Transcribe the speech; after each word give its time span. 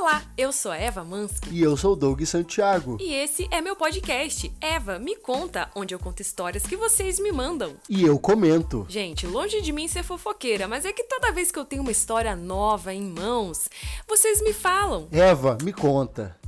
Olá, 0.00 0.22
eu 0.34 0.50
sou 0.50 0.72
a 0.72 0.78
Eva 0.78 1.04
Mansky. 1.04 1.50
E 1.50 1.60
eu 1.60 1.76
sou 1.76 1.92
o 1.92 1.96
Doug 1.96 2.22
Santiago. 2.22 2.96
E 2.98 3.12
esse 3.12 3.46
é 3.50 3.60
meu 3.60 3.76
podcast, 3.76 4.50
Eva 4.58 4.98
Me 4.98 5.14
Conta, 5.14 5.70
onde 5.74 5.94
eu 5.94 5.98
conto 5.98 6.22
histórias 6.22 6.62
que 6.62 6.74
vocês 6.74 7.20
me 7.20 7.30
mandam. 7.30 7.74
E 7.86 8.02
eu 8.02 8.18
comento. 8.18 8.86
Gente, 8.88 9.26
longe 9.26 9.60
de 9.60 9.72
mim 9.72 9.86
ser 9.88 10.02
fofoqueira, 10.02 10.66
mas 10.66 10.86
é 10.86 10.92
que 10.94 11.04
toda 11.04 11.30
vez 11.32 11.52
que 11.52 11.58
eu 11.58 11.66
tenho 11.66 11.82
uma 11.82 11.90
história 11.90 12.34
nova 12.34 12.94
em 12.94 13.02
mãos, 13.02 13.68
vocês 14.08 14.40
me 14.40 14.54
falam. 14.54 15.06
Eva, 15.12 15.58
me 15.62 15.70
conta. 15.70 16.39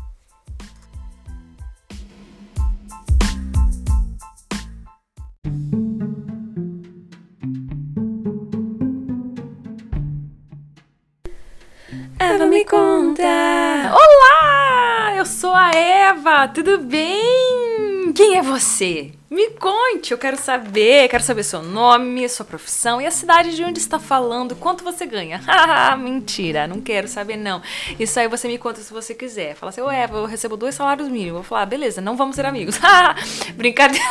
Tudo 16.49 16.79
bem? 16.79 18.13
Quem 18.15 18.37
é 18.37 18.43
você? 18.43 19.13
Me 19.31 19.51
conte, 19.51 20.13
eu 20.13 20.19
quero 20.19 20.37
saber, 20.37 21.09
quero 21.09 21.23
saber 21.23 21.43
seu 21.45 21.63
nome, 21.63 22.29
sua 22.29 22.45
profissão 22.45 23.01
e 23.01 23.07
a 23.07 23.11
cidade 23.11 23.55
de 23.55 23.65
onde 23.65 23.79
está 23.79 23.99
falando, 23.99 24.57
quanto 24.57 24.85
você 24.85 25.07
ganha. 25.07 25.39
Haha, 25.39 25.97
mentira, 25.97 26.67
não 26.67 26.81
quero 26.81 27.09
saber 27.09 27.37
não. 27.37 27.63
Isso 27.99 28.19
aí 28.19 28.29
você 28.29 28.49
me 28.49 28.59
conta 28.59 28.81
se 28.81 28.93
você 28.93 29.15
quiser. 29.15 29.55
Fala 29.55 29.71
assim, 29.71 29.81
Eva, 29.81 30.19
eu 30.19 30.27
recebo 30.27 30.57
dois 30.57 30.75
salários 30.75 31.09
mínimos. 31.09 31.35
Vou 31.35 31.43
falar, 31.43 31.67
beleza, 31.67 32.01
não 32.01 32.17
vamos 32.17 32.37
ser 32.37 32.45
amigos. 32.45 32.79
Brincadeira. 33.55 34.05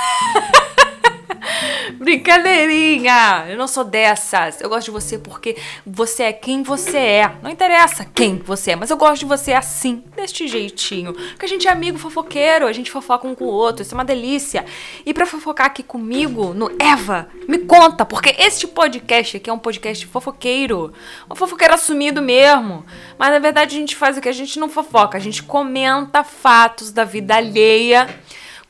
Brincadeirinha! 1.97 3.45
Eu 3.49 3.57
não 3.57 3.67
sou 3.67 3.83
dessas. 3.83 4.61
Eu 4.61 4.69
gosto 4.69 4.85
de 4.85 4.91
você 4.91 5.17
porque 5.17 5.57
você 5.85 6.23
é 6.23 6.33
quem 6.33 6.63
você 6.63 6.97
é. 6.97 7.35
Não 7.41 7.49
interessa 7.49 8.05
quem 8.05 8.37
você 8.37 8.71
é, 8.71 8.75
mas 8.75 8.89
eu 8.89 8.97
gosto 8.97 9.19
de 9.21 9.25
você 9.25 9.53
assim, 9.53 10.03
deste 10.15 10.47
jeitinho. 10.47 11.13
Porque 11.13 11.45
a 11.45 11.49
gente 11.49 11.67
é 11.67 11.71
amigo 11.71 11.97
fofoqueiro, 11.97 12.67
a 12.67 12.73
gente 12.73 12.91
fofoca 12.91 13.27
um 13.27 13.35
com 13.35 13.45
o 13.45 13.47
outro, 13.47 13.81
isso 13.81 13.93
é 13.93 13.97
uma 13.97 14.05
delícia. 14.05 14.65
E 15.05 15.13
pra 15.13 15.25
fofocar 15.25 15.67
aqui 15.67 15.83
comigo, 15.83 16.53
no 16.53 16.71
Eva, 16.79 17.29
me 17.47 17.59
conta, 17.59 18.05
porque 18.05 18.35
este 18.37 18.67
podcast 18.67 19.37
aqui 19.37 19.49
é 19.49 19.53
um 19.53 19.59
podcast 19.59 20.05
fofoqueiro. 20.05 20.93
Um 21.29 21.35
fofoqueiro 21.35 21.73
assumido 21.73 22.21
mesmo. 22.21 22.85
Mas 23.17 23.31
na 23.31 23.39
verdade 23.39 23.75
a 23.75 23.79
gente 23.79 23.95
faz 23.95 24.17
o 24.17 24.21
que? 24.21 24.29
A 24.29 24.33
gente 24.33 24.59
não 24.59 24.69
fofoca, 24.69 25.17
a 25.17 25.21
gente 25.21 25.43
comenta 25.43 26.23
fatos 26.23 26.91
da 26.91 27.03
vida 27.03 27.35
alheia 27.35 28.07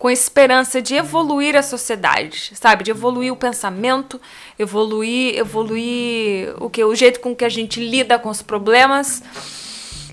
com 0.02 0.10
esperança 0.10 0.82
de 0.82 0.96
evoluir 0.96 1.56
a 1.56 1.62
sociedade, 1.62 2.54
sabe? 2.56 2.84
De 2.84 2.90
evoluir 2.90 3.32
o 3.32 3.36
pensamento, 3.36 4.20
evoluir, 4.58 5.38
evoluir 5.38 6.56
o 6.60 6.72
que 6.72 6.84
o 6.84 6.96
jeito 6.96 7.20
com 7.20 7.36
que 7.36 7.46
a 7.46 7.50
gente 7.50 7.80
lida 7.80 8.18
com 8.18 8.28
os 8.28 8.42
problemas 8.42 9.22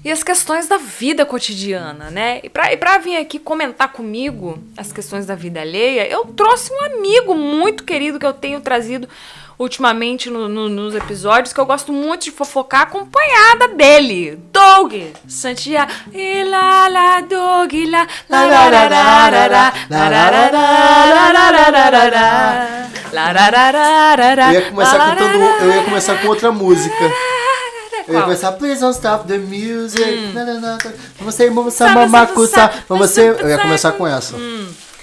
e 0.05 0.12
as 0.12 0.22
questões 0.22 0.69
da 0.69 0.77
vida 0.77 1.25
cotidiana, 1.25 2.11
né? 2.11 2.39
E 2.42 2.50
pra, 2.50 2.70
e 2.70 2.77
pra 2.77 2.98
vir 2.98 3.16
aqui 3.16 3.39
comentar 3.39 3.91
comigo 3.91 4.59
as 4.77 4.92
questões 4.92 5.25
da 5.25 5.34
vida 5.34 5.62
alheia, 5.62 6.06
eu 6.06 6.27
trouxe 6.27 6.70
um 6.70 6.84
amigo 6.84 7.34
muito 7.34 7.83
querido 7.83 8.19
que 8.19 8.27
eu 8.27 8.34
tenho 8.34 8.61
trazido 8.61 9.09
ultimamente 9.58 10.30
no, 10.30 10.48
no, 10.48 10.68
nos 10.68 10.94
episódios, 10.94 11.52
que 11.52 11.60
eu 11.60 11.66
gosto 11.66 11.92
muito 11.92 12.24
de 12.24 12.30
fofocar 12.30 12.82
acompanhada 12.82 13.68
dele, 13.68 14.38
Doug 14.52 14.94
Santiago. 15.26 15.90
E 16.12 16.44
lá, 16.44 16.88
lá, 16.88 17.20
Doug, 17.20 17.72
lá, 17.90 18.06
lá, 18.28 18.44
lá, 18.46 18.68
lá, 18.68 18.88
lá, 18.88 19.28
lá, 19.48 19.72
Eu 24.54 24.60
ia 24.60 24.70
começar 24.70 24.98
cantando, 24.98 25.38
eu 25.64 25.72
ia 25.72 25.82
começar 25.82 26.14
com 26.22 26.28
outra 26.28 26.52
música. 26.52 27.12
Eu 28.06 28.14
ia 28.14 28.22
começar, 28.22 28.52
please 28.52 28.80
don't 28.80 28.94
stop 28.96 29.26
the 29.26 29.36
music. 29.38 30.02
Você, 31.20 31.50
moça, 31.50 31.88
mamacuça. 31.88 32.70
Você, 32.88 33.30
eu 33.30 33.48
ia 33.48 33.58
começar 33.58 33.92
com 33.92 34.06
essa. 34.06 34.36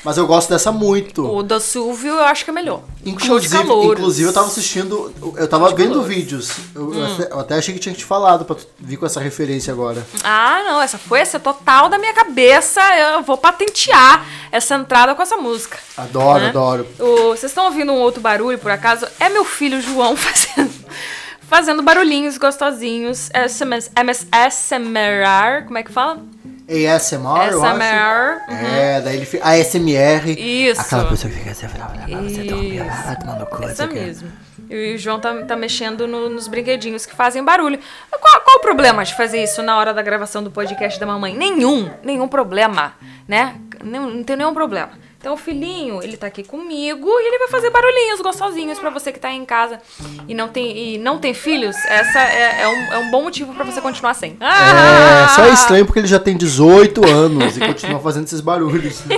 Mas 0.05 0.17
eu 0.17 0.27
gosto 0.27 0.49
dessa 0.49 0.71
muito. 0.71 1.25
O 1.27 1.41
do 1.41 1.59
Silvio 1.59 2.13
eu 2.13 2.23
acho 2.25 2.43
que 2.45 2.51
é 2.51 2.53
melhor. 2.53 2.81
Inclusive, 3.03 3.57
inclusive 3.63 4.29
eu 4.29 4.33
tava 4.33 4.45
assistindo, 4.45 5.11
eu 5.35 5.47
tava 5.47 5.67
de 5.69 5.75
vendo 5.75 5.89
calouros. 5.93 6.07
vídeos. 6.15 6.51
Eu, 6.75 6.93
eu 6.93 7.05
até, 7.05 7.33
eu 7.33 7.39
até 7.39 7.55
achei 7.55 7.73
que 7.73 7.79
tinha 7.79 7.95
te 7.95 8.05
falado 8.05 8.45
pra 8.45 8.55
vir 8.79 8.97
com 8.97 9.05
essa 9.07 9.19
referência 9.19 9.73
agora. 9.73 10.05
Ah, 10.23 10.61
não, 10.63 10.79
essa 10.79 10.99
foi 10.99 11.19
essa 11.21 11.39
total 11.39 11.89
da 11.89 11.97
minha 11.97 12.13
cabeça. 12.13 12.79
Eu 12.95 13.23
vou 13.23 13.35
patentear 13.35 14.23
essa 14.51 14.75
entrada 14.75 15.15
com 15.15 15.23
essa 15.23 15.37
música. 15.37 15.79
Adoro, 15.97 16.39
né? 16.43 16.49
adoro. 16.49 16.87
O- 16.99 17.29
vocês 17.29 17.45
estão 17.51 17.65
ouvindo 17.65 17.91
um 17.91 17.97
outro 17.99 18.21
barulho, 18.21 18.59
por 18.59 18.69
acaso? 18.69 19.07
É 19.19 19.27
meu 19.27 19.43
filho 19.43 19.81
João 19.81 20.15
fazendo, 20.15 20.71
fazendo 21.49 21.81
barulhinhos 21.81 22.37
gostosinhos. 22.37 23.31
SMS, 23.49 23.89
MS, 23.95 24.27
SMR, 24.51 25.65
como 25.65 25.79
é 25.79 25.83
que 25.83 25.91
fala? 25.91 26.19
ASMR, 26.67 27.51
eu 27.51 27.63
acho. 27.63 27.75
SMR. 27.77 28.41
É, 28.49 29.01
daí 29.01 29.15
ele 29.17 29.25
fica. 29.25 29.47
ASMR. 29.47 30.31
Isso. 30.37 30.81
Aquela 30.81 31.05
pessoa 31.05 31.31
que 31.31 31.39
fica 31.39 31.51
assim, 31.51 31.67
você 31.67 32.43
dorme, 32.43 32.79
vai 33.05 33.15
tomando 33.17 33.45
coisa. 33.45 33.71
Essa 33.71 33.87
mesmo. 33.87 34.31
E 34.69 34.95
o 34.95 34.97
João 34.97 35.19
tá, 35.19 35.31
tá 35.43 35.55
mexendo 35.55 36.07
no- 36.07 36.27
nos 36.29 36.47
brinquedinhos 36.47 37.05
que 37.05 37.15
fazem 37.15 37.43
barulho. 37.43 37.79
Qual, 38.09 38.41
qual 38.41 38.57
o 38.57 38.61
problema 38.61 39.05
de 39.05 39.13
fazer 39.15 39.43
isso 39.43 39.61
na 39.61 39.77
hora 39.77 39.93
da 39.93 40.01
gravação 40.01 40.41
do 40.43 40.49
podcast 40.49 40.99
da 40.99 41.05
mamãe? 41.05 41.35
Nenhum, 41.37 41.91
nenhum 42.03 42.27
problema, 42.27 42.93
né? 43.27 43.55
Não, 43.83 44.09
não 44.09 44.23
tem 44.23 44.35
nenhum 44.35 44.53
problema. 44.55 44.89
Então 45.25 45.33
o 45.33 45.37
filhinho, 45.37 46.03
ele 46.03 46.17
tá 46.17 46.27
aqui 46.27 46.43
comigo 46.43 47.07
e 47.09 47.27
ele 47.27 47.39
vai 47.39 47.47
fazer 47.47 47.71
barulhinhos 47.71 48.21
gostosinhos 48.21 48.77
pra 48.77 48.91
você 48.91 49.11
que 49.11 49.17
tá 49.19 49.29
aí 49.29 49.35
em 49.35 49.43
casa 49.43 49.79
e 50.27 50.35
não 50.35 50.47
tem, 50.49 50.77
e 50.93 50.97
não 50.99 51.17
tem 51.17 51.33
filhos. 51.33 51.75
Essa 51.87 52.19
é, 52.19 52.61
é 52.61 52.67
um, 52.67 52.93
é 52.93 52.97
um 52.99 53.09
bom 53.09 53.23
motivo 53.23 53.51
pra 53.55 53.63
você 53.65 53.81
continuar 53.81 54.13
sem. 54.13 54.37
É, 54.39 55.27
só 55.29 55.45
é 55.45 55.49
estranho 55.51 55.83
porque 55.83 55.97
ele 55.97 56.07
já 56.07 56.19
tem 56.19 56.37
18 56.37 57.03
anos 57.09 57.57
e 57.57 57.59
continua 57.59 57.99
fazendo 57.99 58.25
esses 58.25 58.39
barulhos. 58.39 59.01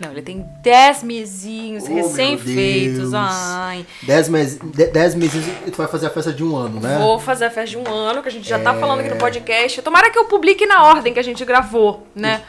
Não, 0.00 0.10
ele 0.10 0.22
tem 0.22 0.44
10 0.60 1.04
mesinhos 1.04 1.84
Oh, 1.84 1.94
recém-feitos. 1.94 3.14
Ai. 3.14 3.86
10 4.02 4.28
meses, 4.28 4.58
10 4.92 5.14
meses 5.14 5.44
e 5.64 5.70
tu 5.70 5.76
vai 5.76 5.86
fazer 5.86 6.08
a 6.08 6.10
festa 6.10 6.32
de 6.32 6.42
um 6.42 6.56
ano, 6.56 6.80
né? 6.80 6.98
Vou 6.98 7.16
fazer 7.20 7.44
a 7.44 7.50
festa 7.50 7.70
de 7.70 7.78
um 7.78 7.88
ano, 7.88 8.20
que 8.20 8.28
a 8.28 8.32
gente 8.32 8.48
já 8.48 8.58
tá 8.58 8.74
falando 8.74 8.98
aqui 8.98 9.10
É. 9.10 9.14
no 9.14 9.20
podcast. 9.20 9.80
Tomara 9.82 10.10
que 10.10 10.18
eu 10.18 10.24
publique 10.24 10.66
na 10.66 10.82
ordem 10.82 11.14
que 11.14 11.20
a 11.20 11.24
gente 11.24 11.44
gravou, 11.44 12.04
né? 12.12 12.42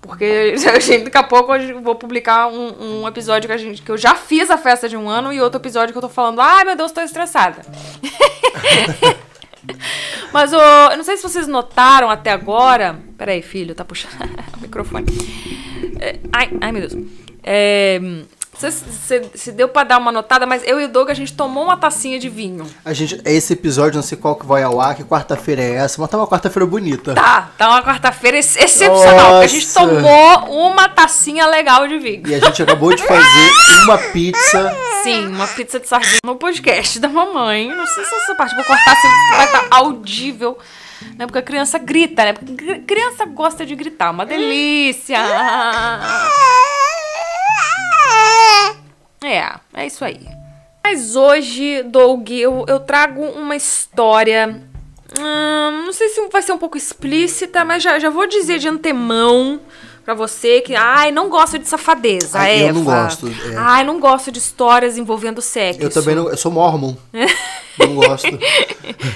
Porque 0.00 0.56
gente, 0.80 1.04
daqui 1.04 1.18
a 1.18 1.22
pouco 1.22 1.54
eu 1.54 1.80
vou 1.80 1.94
publicar 1.94 2.48
um, 2.48 3.02
um 3.02 3.08
episódio 3.08 3.46
que, 3.48 3.52
a 3.52 3.56
gente, 3.56 3.82
que 3.82 3.90
eu 3.90 3.98
já 3.98 4.14
fiz 4.14 4.50
a 4.50 4.56
festa 4.56 4.88
de 4.88 4.96
um 4.96 5.08
ano 5.08 5.32
e 5.32 5.40
outro 5.40 5.60
episódio 5.60 5.92
que 5.92 5.98
eu 5.98 6.02
tô 6.02 6.08
falando, 6.08 6.40
ai 6.40 6.64
meu 6.64 6.76
Deus, 6.76 6.92
tô 6.92 7.00
estressada. 7.00 7.62
Mas 10.32 10.52
ô, 10.52 10.60
eu 10.90 10.96
não 10.96 11.04
sei 11.04 11.16
se 11.16 11.22
vocês 11.22 11.46
notaram 11.46 12.08
até 12.10 12.30
agora. 12.30 12.98
Peraí, 13.18 13.42
filho, 13.42 13.74
tá 13.74 13.84
puxando 13.84 14.12
o 14.56 14.60
microfone. 14.60 15.06
É, 15.98 16.18
ai, 16.32 16.50
ai, 16.60 16.72
meu 16.72 16.88
Deus. 16.88 17.04
É, 17.42 18.00
se, 19.34 19.52
deu 19.52 19.68
pra 19.68 19.84
dar 19.84 19.98
uma 19.98 20.10
notada, 20.12 20.44
mas 20.44 20.62
eu 20.66 20.80
e 20.80 20.84
o 20.84 20.88
Doug 20.88 21.08
a 21.10 21.14
gente 21.14 21.32
tomou 21.32 21.64
uma 21.64 21.76
tacinha 21.76 22.18
de 22.18 22.28
vinho. 22.28 22.66
A 22.84 22.92
gente, 22.92 23.20
esse 23.24 23.52
episódio, 23.52 23.96
não 23.96 24.02
sei 24.02 24.18
qual 24.18 24.34
que 24.36 24.44
vai 24.44 24.62
ao 24.62 24.80
ar, 24.80 24.94
que 24.94 25.04
quarta-feira 25.04 25.62
é 25.62 25.74
essa, 25.76 26.00
mas 26.00 26.10
tá 26.10 26.16
uma 26.16 26.26
quarta-feira 26.26 26.66
bonita. 26.66 27.14
Tá, 27.14 27.50
tá 27.56 27.68
uma 27.68 27.82
quarta-feira 27.82 28.36
ex- 28.36 28.56
excepcional. 28.56 29.30
porque 29.30 29.44
A 29.44 29.46
gente 29.46 29.66
Nossa. 29.66 29.80
tomou 29.80 30.68
uma 30.70 30.88
tacinha 30.88 31.46
legal 31.46 31.86
de 31.86 31.98
vinho. 31.98 32.26
E 32.26 32.34
a 32.34 32.38
gente 32.40 32.62
acabou 32.62 32.94
de 32.94 33.02
fazer 33.02 33.50
uma 33.84 33.96
pizza. 33.98 34.76
Sim, 35.02 35.28
uma 35.28 35.46
pizza 35.46 35.78
de 35.80 35.88
sardinha 35.88 36.18
no 36.24 36.36
podcast 36.36 36.98
da 36.98 37.08
mamãe. 37.08 37.68
Não 37.68 37.86
sei 37.86 38.04
se 38.04 38.14
essa 38.14 38.34
parte 38.34 38.54
vou 38.54 38.64
cortar, 38.64 38.94
se 38.96 39.06
vai 39.36 39.44
estar 39.46 39.66
audível. 39.70 40.58
Né? 41.16 41.24
Porque 41.24 41.38
a 41.38 41.42
criança 41.42 41.78
grita, 41.78 42.24
né? 42.24 42.32
Porque 42.34 42.52
cri- 42.54 42.80
criança 42.80 43.24
gosta 43.24 43.64
de 43.64 43.74
gritar. 43.74 44.10
Uma 44.10 44.26
delícia. 44.26 45.18
É, 49.24 49.52
é 49.74 49.86
isso 49.86 50.04
aí. 50.04 50.20
Mas 50.82 51.14
hoje, 51.14 51.82
Doug, 51.84 52.30
eu, 52.30 52.64
eu 52.66 52.80
trago 52.80 53.22
uma 53.22 53.54
história. 53.54 54.62
hum, 55.18 55.82
não 55.84 55.92
sei 55.92 56.08
se 56.08 56.26
vai 56.28 56.42
ser 56.42 56.52
um 56.52 56.58
pouco 56.58 56.76
explícita, 56.78 57.64
mas 57.64 57.82
já, 57.82 57.98
já 57.98 58.08
vou 58.10 58.26
dizer 58.26 58.58
de 58.58 58.68
antemão 58.68 59.60
pra 60.04 60.14
você 60.14 60.62
que, 60.62 60.74
ai, 60.74 61.12
não 61.12 61.28
gosto 61.28 61.58
de 61.58 61.68
safadeza, 61.68 62.38
Ai, 62.38 62.62
eu 62.62 62.68
Eva. 62.68 62.78
não 62.78 62.84
gosto, 62.84 63.28
é. 63.28 63.54
Ai, 63.56 63.84
não 63.84 64.00
gosto 64.00 64.32
de 64.32 64.38
histórias 64.38 64.96
envolvendo 64.96 65.40
sexo. 65.42 65.80
Eu 65.82 65.90
também 65.90 66.14
não. 66.14 66.28
Eu 66.28 66.36
sou 66.36 66.50
mormon. 66.50 66.94
Não 67.78 67.94
gosto. 67.94 68.26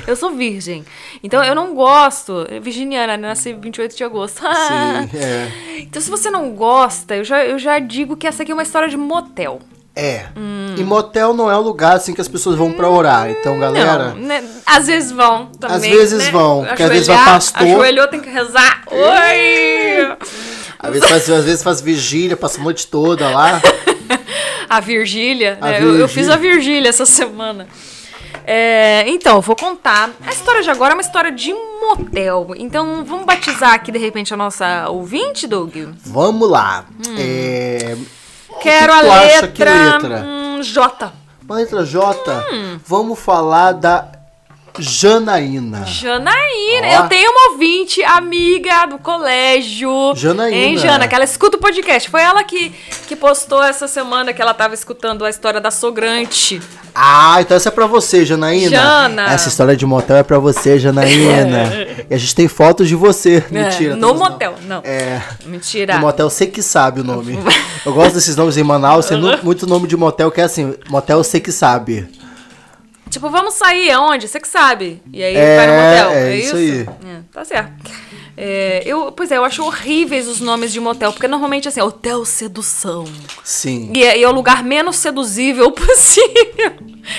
Eu 0.07 0.17
sou 0.17 0.31
virgem. 0.31 0.87
Então 1.23 1.45
eu 1.45 1.55
não 1.55 1.75
gosto. 1.75 2.47
Virginiana, 2.63 3.15
né? 3.15 3.29
nasci 3.29 3.53
28 3.53 3.95
de 3.95 4.03
agosto. 4.05 4.41
Sim, 4.41 5.19
é. 5.19 5.81
Então 5.81 6.01
se 6.01 6.09
você 6.09 6.31
não 6.31 6.51
gosta, 6.53 7.15
eu 7.17 7.25
já, 7.25 7.45
eu 7.45 7.59
já 7.59 7.79
digo 7.79 8.17
que 8.17 8.27
essa 8.27 8.43
aqui 8.43 8.53
é 8.53 8.55
uma 8.55 8.63
história 8.63 8.89
de 8.89 8.97
motel. 8.97 9.61
É. 9.97 10.27
Hum. 10.37 10.75
E 10.77 10.83
motel 10.83 11.33
não 11.33 11.49
é 11.49 11.57
um 11.57 11.61
lugar 11.61 11.97
assim 11.97 12.13
que 12.13 12.21
as 12.21 12.27
pessoas 12.27 12.57
vão 12.57 12.73
pra 12.73 12.89
orar. 12.89 13.31
Então, 13.31 13.59
galera. 13.59 14.09
Não, 14.09 14.17
né? 14.17 14.45
Às 14.67 14.87
vezes 14.87 15.13
vão 15.13 15.47
também. 15.47 15.77
Às 15.77 15.99
vezes 15.99 16.25
né? 16.25 16.31
vão, 16.31 16.65
porque 16.65 16.83
às 16.83 16.91
vezes 16.91 17.07
vai 17.07 17.25
pastor. 17.25 17.63
Ajoelhou, 17.63 18.09
tem 18.09 18.21
que 18.21 18.29
rezar. 18.29 18.83
Oi! 18.91 20.17
Às 20.79 20.91
vezes 20.91 21.09
faz, 21.09 21.31
às 21.31 21.45
vezes 21.45 21.63
faz 21.63 21.81
vigília, 21.81 22.37
passa 22.37 22.61
a 22.61 22.65
noite 22.65 22.87
toda 22.89 23.31
lá. 23.31 23.61
A 24.69 24.81
Virgília. 24.81 25.59
A 25.61 25.67
né? 25.67 25.79
Eu, 25.79 25.83
eu 25.83 26.07
Virgília. 26.07 26.09
fiz 26.09 26.29
a 26.29 26.37
Virgília 26.37 26.89
essa 26.89 27.07
semana. 27.07 27.69
É, 28.47 29.05
então, 29.07 29.37
eu 29.37 29.41
vou 29.41 29.55
contar. 29.55 30.11
A 30.27 30.31
história 30.31 30.63
de 30.63 30.71
agora 30.71 30.93
é 30.93 30.97
uma 30.97 31.03
história 31.03 31.31
de 31.31 31.55
motel. 31.55 32.49
Então, 32.57 33.05
vamos 33.05 33.25
batizar 33.25 33.73
aqui, 33.73 33.93
de 33.93 33.99
repente, 33.99 34.35
a 34.35 34.37
nossa 34.37 34.89
ouvinte, 34.89 35.47
Doug? 35.47 35.77
Vamos 36.05 36.51
lá. 36.51 36.85
É, 37.19 37.97
Quero 38.65 38.93
que 38.93 39.09
a 39.09 39.21
letra, 39.23 39.93
letra? 39.93 40.25
hum, 40.27 40.63
J. 40.63 41.13
Uma 41.45 41.57
letra 41.57 41.85
J. 41.85 42.45
Hum. 42.53 42.81
Vamos 42.87 43.19
falar 43.19 43.73
da 43.73 44.09
Janaína. 44.79 45.85
Janaína, 45.87 46.89
Ó. 46.89 47.05
eu 47.05 47.09
tenho 47.09 47.31
uma 47.31 47.53
ouvinte, 47.53 48.03
amiga 48.03 48.87
do 48.87 48.99
colégio. 48.99 50.15
Janaína. 50.17 50.57
Hein, 50.57 50.79
Jana? 50.79 51.07
Que 51.07 51.15
ela 51.15 51.25
escuta 51.25 51.57
o 51.57 51.61
podcast. 51.61 52.11
Foi 52.11 52.21
ela 52.21 52.43
que, 52.43 52.73
que 53.07 53.15
postou 53.15 53.63
essa 53.63 53.87
semana 53.87 54.33
que 54.33 54.43
ela 54.43 54.53
tava 54.53 54.75
escutando 54.75 55.25
a 55.25 55.31
história 55.31 55.61
da 55.61 55.71
sogrante. 55.71 56.61
Ah, 56.93 57.37
então 57.41 57.57
essa 57.57 57.69
é 57.69 57.73
pra 57.73 57.87
você, 57.87 58.25
Janaína. 58.25 58.71
Jana. 58.71 59.33
Essa 59.33 59.49
história 59.49 59.77
de 59.77 59.87
motel 59.87 60.17
é 60.17 60.23
pra 60.23 60.39
você, 60.39 60.79
Janaína. 60.79 61.73
e 62.11 62.15
a 62.15 62.19
gente 62.19 62.35
tem 62.35 62.49
fotos 62.49 62.89
de 62.89 62.97
você. 62.97 63.45
Mentira. 63.51 63.93
É, 63.93 63.97
no 63.97 64.09
temos 64.09 64.21
não. 64.21 64.31
motel, 64.31 64.55
não. 64.67 64.83
É. 64.85 65.23
Mentira. 65.45 65.95
No 65.95 66.01
motel, 66.01 66.29
você 66.29 66.47
que 66.47 66.63
sabe 66.63 67.01
o 67.01 67.05
nome. 67.05 67.39
Eu 67.87 67.93
gosto 67.93 68.15
desses 68.15 68.35
nomes 68.35 68.57
em 68.57 68.65
Manaus, 68.65 69.07
tem 69.07 69.19
muito 69.43 69.67
nome 69.67 69.87
de 69.87 69.97
motel 69.97 70.31
que 70.31 70.41
é 70.41 70.45
assim, 70.45 70.75
motel 70.89 71.23
você 71.23 71.39
que 71.39 71.53
sabe. 71.53 72.09
Tipo, 73.15 73.31
vamos 73.31 73.55
sair 73.55 73.91
aonde? 73.93 74.29
Você 74.29 74.39
que 74.41 74.49
sabe. 74.49 75.01
E 75.13 75.23
aí 75.23 75.35
É, 75.37 75.57
vai 75.57 75.67
no 75.67 75.73
motel. 75.73 76.11
é 76.11 76.33
É, 76.33 76.37
isso 76.37 76.57
isso? 76.59 76.91
aí. 76.91 77.11
É, 77.11 77.21
tá 77.33 77.45
certo. 77.45 77.73
É, 78.37 78.83
eu, 78.85 79.13
pois 79.13 79.31
é, 79.31 79.37
eu 79.37 79.45
acho 79.45 79.63
horríveis 79.65 80.27
os 80.27 80.41
nomes 80.41 80.73
de 80.73 80.81
motel, 80.81 81.13
porque 81.13 81.29
normalmente 81.29 81.69
assim, 81.69 81.81
hotel 81.81 82.25
sedução. 82.25 83.05
Sim. 83.45 83.93
E 83.95 84.03
é, 84.05 84.19
e 84.19 84.23
é 84.25 84.29
o 84.29 84.33
lugar 84.33 84.65
menos 84.65 84.97
seduzível 84.97 85.71
possível. 85.73 86.73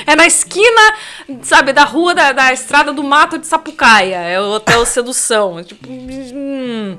É 0.06 0.16
na 0.16 0.26
esquina, 0.28 0.94
sabe, 1.42 1.72
da 1.72 1.84
rua 1.86 2.14
da, 2.14 2.32
da 2.34 2.52
estrada 2.52 2.92
do 2.92 3.04
mato 3.04 3.38
de 3.38 3.48
Sapucaia. 3.48 4.18
É 4.18 4.42
o 4.42 4.52
hotel 4.56 4.86
sedução. 4.86 5.58
É 5.60 5.64
tipo. 5.64 5.88
hum, 5.90 6.98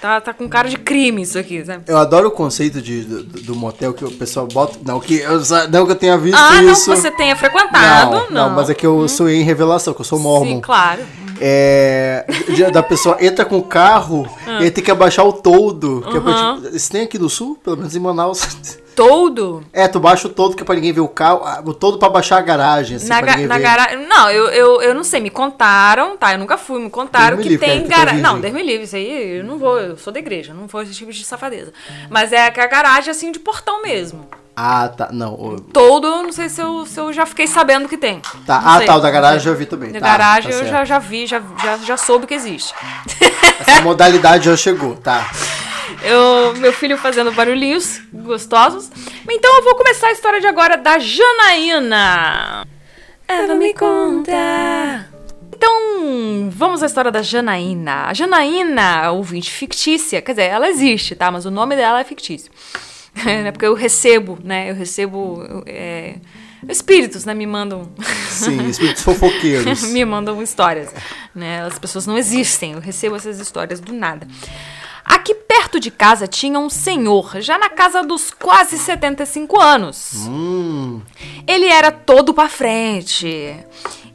tá, 0.00 0.20
tá 0.20 0.32
com 0.32 0.48
cara 0.48 0.68
de 0.68 0.76
crime 0.78 1.22
isso 1.22 1.38
aqui, 1.38 1.64
sabe? 1.64 1.84
Eu 1.86 1.96
adoro 1.98 2.28
o 2.28 2.30
conceito 2.30 2.80
de, 2.80 3.02
do, 3.02 3.22
do 3.22 3.54
motel 3.56 3.92
que 3.92 4.04
o 4.04 4.10
pessoal 4.10 4.46
bota. 4.46 4.78
Não 4.84 4.98
que 5.00 5.16
eu, 5.20 5.40
não 5.70 5.86
que 5.86 5.92
eu 5.92 5.96
tenha 5.96 6.16
visto 6.18 6.36
Ah, 6.38 6.56
não 6.62 6.64
que 6.64 6.70
isso. 6.72 6.90
você 6.90 7.10
tenha 7.10 7.34
frequentado. 7.36 8.10
não, 8.10 8.20
Não, 8.30 8.48
não, 8.48 8.50
mas 8.56 8.70
é 8.70 8.74
que 8.74 8.86
eu 8.86 9.06
sou 9.08 9.28
em 9.28 9.42
revelação, 9.42 9.92
que 9.94 10.00
eu 10.00 10.04
sou 10.04 10.18
mormon. 10.18 10.56
Sim, 10.56 10.60
claro. 10.60 11.02
É, 11.42 12.26
da 12.72 12.82
pessoa 12.82 13.16
entra 13.18 13.44
com 13.46 13.56
o 13.56 13.62
carro 13.62 14.28
e 14.46 14.64
aí 14.64 14.70
tem 14.70 14.84
que 14.84 14.90
abaixar 14.90 15.24
o 15.26 15.32
toldo. 15.32 16.04
Que 16.10 16.16
é 16.18 16.20
pra, 16.20 16.32
Aham. 16.32 16.60
tipo, 16.62 16.76
isso 16.76 16.90
tem 16.90 17.02
aqui 17.02 17.18
no 17.18 17.30
sul, 17.30 17.58
pelo 17.64 17.78
menos 17.78 17.96
em 17.96 17.98
Manaus. 18.00 18.46
Todo. 18.94 19.62
É, 19.72 19.88
tu 19.88 19.98
baixa 20.00 20.26
o 20.26 20.30
toldo 20.30 20.56
que 20.56 20.62
é 20.62 20.66
pra 20.66 20.74
ninguém 20.74 20.92
ver 20.92 21.00
o 21.00 21.08
carro, 21.08 21.42
o 21.64 21.72
toldo 21.74 21.98
pra 21.98 22.08
baixar 22.08 22.38
a 22.38 22.40
garagem, 22.42 22.96
assim, 22.96 23.08
Na, 23.08 23.20
ga- 23.20 23.36
na 23.38 23.58
garagem. 23.58 24.06
Não, 24.06 24.30
eu, 24.30 24.46
eu, 24.48 24.82
eu 24.82 24.94
não 24.94 25.02
sei, 25.04 25.20
me 25.20 25.30
contaram, 25.30 26.16
tá? 26.16 26.32
Eu 26.32 26.38
nunca 26.38 26.56
fui, 26.58 26.80
me 26.80 26.90
contaram 26.90 27.36
Deus 27.36 27.42
que 27.42 27.48
livre, 27.50 27.66
tem 27.66 27.82
tá 27.82 27.88
garagem. 27.88 28.14
virgem. 28.16 28.22
Não, 28.22 28.40
Deus 28.40 28.52
me 28.52 28.62
livre, 28.62 28.84
isso 28.84 28.96
aí 28.96 29.38
eu 29.38 29.44
não 29.44 29.58
vou, 29.58 29.78
eu 29.78 29.96
sou 29.96 30.12
da 30.12 30.18
igreja, 30.18 30.52
não 30.52 30.66
vou 30.66 30.82
esse 30.82 30.92
tipo 30.94 31.12
de 31.12 31.24
safadeza. 31.24 31.72
Mas 32.10 32.32
é 32.32 32.50
que 32.50 32.60
a 32.60 32.66
garagem 32.66 33.10
assim 33.10 33.32
de 33.32 33.38
portão 33.38 33.82
mesmo. 33.82 34.28
Ah, 34.56 34.88
tá. 34.88 35.08
Não. 35.10 35.32
o- 35.34 35.60
Todo, 35.60 36.06
eu 36.06 36.22
não 36.24 36.32
sei 36.32 36.48
se 36.50 36.60
eu, 36.60 36.84
se 36.84 37.00
eu 37.00 37.12
já 37.12 37.24
fiquei 37.24 37.46
sabendo 37.46 37.88
que 37.88 37.96
tem. 37.96 38.20
Tá. 38.46 38.60
Não 38.60 38.68
Ah, 38.68 38.76
sei, 38.78 38.86
tá. 38.86 38.96
O 38.96 39.00
da 39.00 39.10
garagem 39.10 39.50
eu 39.50 39.56
vi 39.56 39.64
também. 39.64 39.90
Da 39.92 40.00
tá, 40.00 40.06
garagem 40.06 40.52
tá 40.52 40.58
eu 40.58 40.66
já, 40.66 40.84
já 40.84 40.98
vi, 40.98 41.26
já, 41.26 41.40
já, 41.62 41.76
já 41.78 41.96
soube 41.96 42.26
que 42.26 42.34
existe. 42.34 42.74
Essa 43.66 43.80
modalidade 43.80 44.44
já 44.46 44.56
chegou, 44.56 44.96
tá. 44.96 45.30
Eu, 46.02 46.54
meu 46.56 46.72
filho 46.72 46.96
fazendo 46.96 47.32
barulhinhos 47.32 48.00
gostosos. 48.12 48.90
Então 49.28 49.56
eu 49.56 49.64
vou 49.64 49.74
começar 49.74 50.08
a 50.08 50.12
história 50.12 50.40
de 50.40 50.46
agora 50.46 50.76
da 50.76 50.98
Janaína. 50.98 52.66
Ela 53.28 53.54
me 53.54 53.72
conta. 53.74 55.06
Então, 55.54 56.48
vamos 56.50 56.82
à 56.82 56.86
história 56.86 57.10
da 57.10 57.20
Janaína. 57.20 58.06
A 58.06 58.14
Janaína, 58.14 59.10
ouvinte 59.12 59.50
fictícia, 59.50 60.22
quer 60.22 60.32
dizer, 60.32 60.44
ela 60.44 60.68
existe, 60.68 61.14
tá? 61.14 61.30
Mas 61.30 61.44
o 61.44 61.50
nome 61.50 61.76
dela 61.76 62.00
é 62.00 62.04
fictício. 62.04 62.50
Né? 63.12 63.50
Porque 63.50 63.66
eu 63.66 63.74
recebo, 63.74 64.38
né? 64.42 64.70
Eu 64.70 64.74
recebo 64.76 65.64
é, 65.66 66.14
espíritos, 66.68 67.24
né? 67.24 67.34
Me 67.34 67.44
mandam 67.44 67.90
Sim, 68.28 68.66
espíritos 68.70 69.02
fofoqueiros. 69.02 69.82
me 69.90 70.04
mandam 70.04 70.40
histórias, 70.40 70.94
né? 71.34 71.64
As 71.64 71.76
pessoas 71.76 72.06
não 72.06 72.16
existem, 72.16 72.72
eu 72.72 72.80
recebo 72.80 73.16
essas 73.16 73.40
histórias 73.40 73.80
do 73.80 73.92
nada. 73.92 74.28
Aqui 75.04 75.34
perto 75.34 75.80
de 75.80 75.90
casa 75.90 76.26
tinha 76.26 76.58
um 76.58 76.70
senhor, 76.70 77.40
já 77.40 77.58
na 77.58 77.68
casa 77.68 78.02
dos 78.02 78.30
quase 78.30 78.78
75 78.78 79.60
anos. 79.60 80.26
Hum, 80.28 81.00
Ele 81.46 81.66
era 81.66 81.90
todo 81.90 82.32
pra 82.34 82.48
frente. 82.48 83.56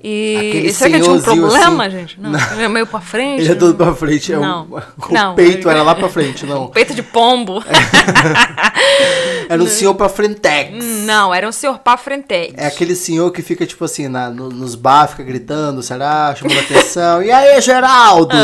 E 0.08 0.36
Aquele 0.38 0.74
será 0.74 0.90
que 0.92 0.96
ele 0.98 1.04
tinha 1.04 1.16
um 1.16 1.20
senhorzinho 1.20 1.48
problema, 1.50 1.86
assim? 1.88 1.98
gente? 1.98 2.20
Não, 2.22 2.40
ele 2.54 2.64
é 2.64 2.68
meio 2.70 2.86
pra 2.86 3.02
frente. 3.02 3.42
ele 3.42 3.52
é 3.52 3.56
todo 3.56 3.74
pra 3.76 3.96
frente. 3.96 4.32
É 4.34 4.38
Não. 4.38 4.68
o, 4.70 4.78
o 5.10 5.12
Não, 5.14 5.34
peito 5.34 5.68
ele- 5.68 5.70
era 5.70 5.82
lá 5.82 5.96
pra 5.96 6.08
frente, 6.10 6.46
não. 6.46 6.68
Peito 6.68 6.94
de 6.94 7.02
pombo. 7.02 7.64
Era 9.50 9.62
o 9.64 9.68
senhor 9.68 9.94
pra 9.96 10.10
frentex. 10.10 10.84
Não, 11.06 11.34
era 11.34 11.48
um 11.48 11.52
senhor 11.52 11.78
pra 11.80 11.98
frente. 11.98 12.54
É 12.56 12.66
aquele 12.68 12.96
senhor 12.96 13.32
que 13.32 13.42
fica, 13.42 13.66
tipo 13.66 13.84
assim, 13.86 14.08
na, 14.08 14.30
no- 14.30 14.50
nos 14.50 14.74
bar, 14.76 15.08
fica 15.08 15.24
gritando, 15.24 15.84
será? 15.84 16.34
Chamando 16.36 16.60
atenção. 16.60 17.22
E 17.22 17.32
aí, 17.32 17.60
Geraldo? 17.62 18.36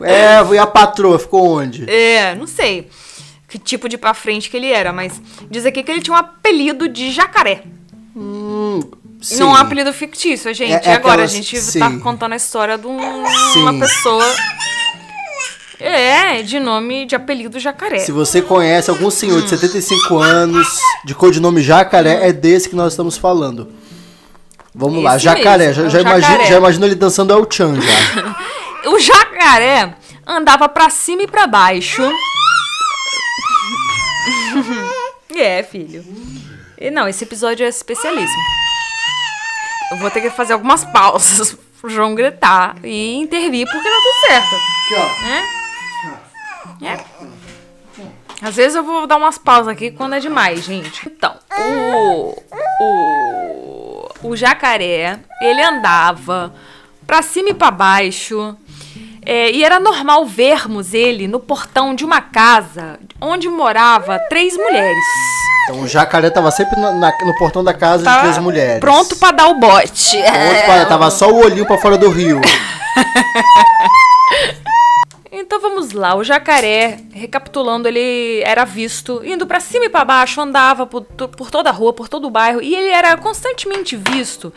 é, 0.00 0.42
e 0.54 0.58
a 0.58 0.66
patroa 0.66 1.18
ficou 1.18 1.58
onde? 1.58 1.61
É, 1.88 2.34
não 2.34 2.46
sei 2.46 2.88
que 3.48 3.58
tipo 3.58 3.86
de 3.88 3.98
pra 3.98 4.14
frente 4.14 4.48
que 4.48 4.56
ele 4.56 4.70
era, 4.70 4.92
mas 4.94 5.20
diz 5.50 5.66
aqui 5.66 5.82
que 5.82 5.90
ele 5.92 6.00
tinha 6.00 6.14
um 6.14 6.18
apelido 6.18 6.88
de 6.88 7.10
jacaré. 7.10 7.62
Hum, 8.16 8.80
sim. 9.20 9.40
Não 9.40 9.48
é 9.50 9.52
um 9.52 9.56
apelido 9.56 9.92
fictício, 9.92 10.52
gente. 10.54 10.72
É- 10.72 10.92
é 10.92 10.94
agora 10.94 11.24
aquelas- 11.24 11.32
a 11.32 11.34
gente 11.34 11.60
sim. 11.60 11.78
tá 11.78 11.90
contando 11.98 12.32
a 12.32 12.36
história 12.36 12.78
de 12.78 12.86
um- 12.86 12.96
uma 13.56 13.78
pessoa. 13.78 14.24
É, 15.78 16.42
de 16.42 16.60
nome 16.60 17.06
de 17.06 17.16
apelido 17.16 17.58
jacaré. 17.58 17.98
Se 17.98 18.12
você 18.12 18.40
conhece 18.40 18.88
algum 18.88 19.10
senhor 19.10 19.42
de 19.42 19.48
75 19.50 20.16
anos, 20.18 20.68
de 21.04 21.12
codinome 21.14 21.60
Jacaré, 21.60 22.28
é 22.28 22.32
desse 22.32 22.68
que 22.68 22.76
nós 22.76 22.92
estamos 22.92 23.16
falando. 23.16 23.68
Vamos 24.74 25.02
lá, 25.02 25.16
Esse 25.16 25.24
Jacaré. 25.24 25.66
mesmo, 25.66 25.74
já, 25.74 25.82
é 25.82 25.86
o 25.86 25.90
já, 25.90 26.00
imagino, 26.00 26.22
jacaré. 26.32 26.46
já 26.48 26.56
imagino 26.56 26.86
ele 26.86 26.94
dançando 26.94 27.32
El 27.34 27.46
Chan 27.50 27.74
já. 27.80 28.36
O 28.84 28.98
jacaré 28.98 29.94
andava 30.26 30.68
pra 30.68 30.90
cima 30.90 31.22
e 31.22 31.26
pra 31.26 31.46
baixo. 31.46 32.02
é, 35.34 35.62
filho. 35.62 36.04
E 36.78 36.90
Não, 36.90 37.06
esse 37.08 37.24
episódio 37.24 37.64
é 37.64 37.68
especialíssimo. 37.68 38.42
Eu 39.92 39.98
vou 39.98 40.10
ter 40.10 40.20
que 40.20 40.30
fazer 40.30 40.54
algumas 40.54 40.84
pausas 40.84 41.56
pro 41.80 41.90
João 41.90 42.14
gritar 42.14 42.76
e 42.82 43.14
intervir 43.16 43.66
porque 43.70 43.88
tá 43.88 43.96
tudo 43.96 44.26
certo. 44.28 44.56
Né? 45.22 45.44
É. 46.82 47.04
Às 48.40 48.56
vezes 48.56 48.74
eu 48.74 48.82
vou 48.82 49.06
dar 49.06 49.16
umas 49.16 49.38
pausas 49.38 49.68
aqui 49.68 49.90
quando 49.92 50.14
é 50.14 50.20
demais, 50.20 50.64
gente. 50.64 51.06
Então, 51.06 51.36
o, 51.56 52.42
o, 52.80 54.08
o 54.24 54.36
jacaré, 54.36 55.20
ele 55.40 55.62
andava 55.62 56.52
pra 57.06 57.22
cima 57.22 57.50
e 57.50 57.54
pra 57.54 57.70
baixo. 57.70 58.56
É, 59.24 59.50
e 59.50 59.62
era 59.64 59.78
normal 59.80 60.24
vermos 60.26 60.92
ele 60.94 61.26
no 61.28 61.38
portão 61.40 61.94
de 61.94 62.04
uma 62.04 62.20
casa 62.20 62.98
onde 63.20 63.48
morava 63.48 64.18
três 64.28 64.56
mulheres. 64.56 65.04
Então 65.64 65.80
o 65.82 65.86
jacaré 65.88 66.28
tava 66.28 66.50
sempre 66.50 66.78
na- 66.80 66.90
na- 66.92 67.12
no 67.24 67.34
portão 67.38 67.62
da 67.62 67.72
casa 67.72 67.98
de 67.98 68.04
Tava 68.04 68.20
três 68.22 68.38
mulheres. 68.38 68.80
Pronto 68.80 69.14
pra 69.16 69.30
dar 69.30 69.46
o 69.48 69.54
bote. 69.60 70.16
Pronto 70.20 70.64
pra- 70.64 70.84
Tava 70.86 71.10
só 71.10 71.30
o 71.30 71.36
olhinho 71.44 71.64
pra 71.66 71.78
fora 71.78 71.96
do 71.96 72.10
rio. 72.10 72.40
Então 75.34 75.60
vamos 75.60 75.92
lá, 75.92 76.14
o 76.14 76.22
jacaré, 76.22 76.98
recapitulando, 77.12 77.88
ele 77.88 78.42
era 78.44 78.64
visto 78.64 79.22
indo 79.24 79.46
pra 79.46 79.60
cima 79.60 79.86
e 79.86 79.88
pra 79.88 80.04
baixo, 80.04 80.40
andava 80.40 80.86
por, 80.86 81.02
por 81.02 81.50
toda 81.50 81.70
a 81.70 81.72
rua, 81.72 81.92
por 81.92 82.06
todo 82.08 82.26
o 82.26 82.30
bairro, 82.30 82.60
e 82.62 82.74
ele 82.74 82.90
era 82.90 83.16
constantemente 83.16 83.96
visto 83.96 84.52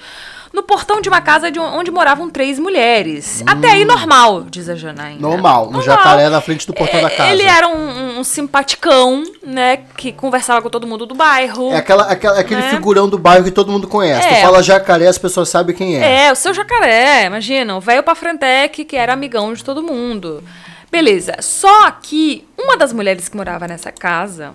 no 0.56 0.64
portão 0.64 1.02
de 1.02 1.10
uma 1.10 1.20
casa 1.22 1.52
de 1.52 1.60
onde 1.60 1.92
moravam 1.92 2.30
três 2.30 2.58
mulheres. 2.58 3.44
Até 3.46 3.72
aí 3.72 3.84
normal, 3.86 4.44
diz 4.50 4.70
a 4.70 4.76
Janaína. 4.76 5.20
Normal, 5.20 5.70
um 5.72 5.82
jacaré 5.82 6.30
na 6.30 6.40
frente 6.42 6.66
do 6.66 6.74
portão 6.74 7.02
da 7.02 7.10
casa. 7.10 7.30
Ele 7.30 7.44
era 7.44 7.68
um, 7.68 7.76
um- 7.76 8.20
um 8.20 8.24
simpaticão, 8.24 9.22
né, 9.44 9.78
que 9.98 10.12
conversava 10.14 10.62
com 10.62 10.70
todo 10.70 10.88
mundo 10.88 11.06
do 11.06 11.14
bairro. 11.14 11.72
É 11.74 11.78
aquela, 11.78 12.04
aquela- 12.10 12.40
aquele 12.40 12.62
Né? 12.62 12.70
figurão 12.70 13.08
do 13.10 13.18
bairro 13.18 13.44
que 13.44 13.52
todo 13.52 13.72
mundo 13.72 13.88
conhece. 13.88 14.26
É. 14.28 14.36
Tu 14.38 14.42
fala 14.42 14.64
jacaré, 14.64 15.08
as 15.08 15.18
pessoas 15.18 15.50
sabem 15.50 15.76
quem 15.76 15.98
é. 16.02 16.28
É, 16.28 16.32
o 16.32 16.36
seu 16.36 16.54
jacaré, 16.54 17.26
imagina, 17.26 17.76
o 17.76 17.82
velho 17.82 18.02
pra 18.02 18.16
frentec, 18.16 18.86
que 18.86 18.96
era 18.96 19.12
amigão 19.14 19.54
de 19.54 19.64
todo 19.64 19.84
mundo. 19.84 20.42
Beleza, 20.90 21.36
só 21.42 21.92
que 21.92 22.48
uma 22.58 22.78
das 22.78 22.94
mulheres 22.94 23.28
que 23.28 23.36
morava 23.36 23.68
nessa 23.68 23.92
casa, 23.92 24.54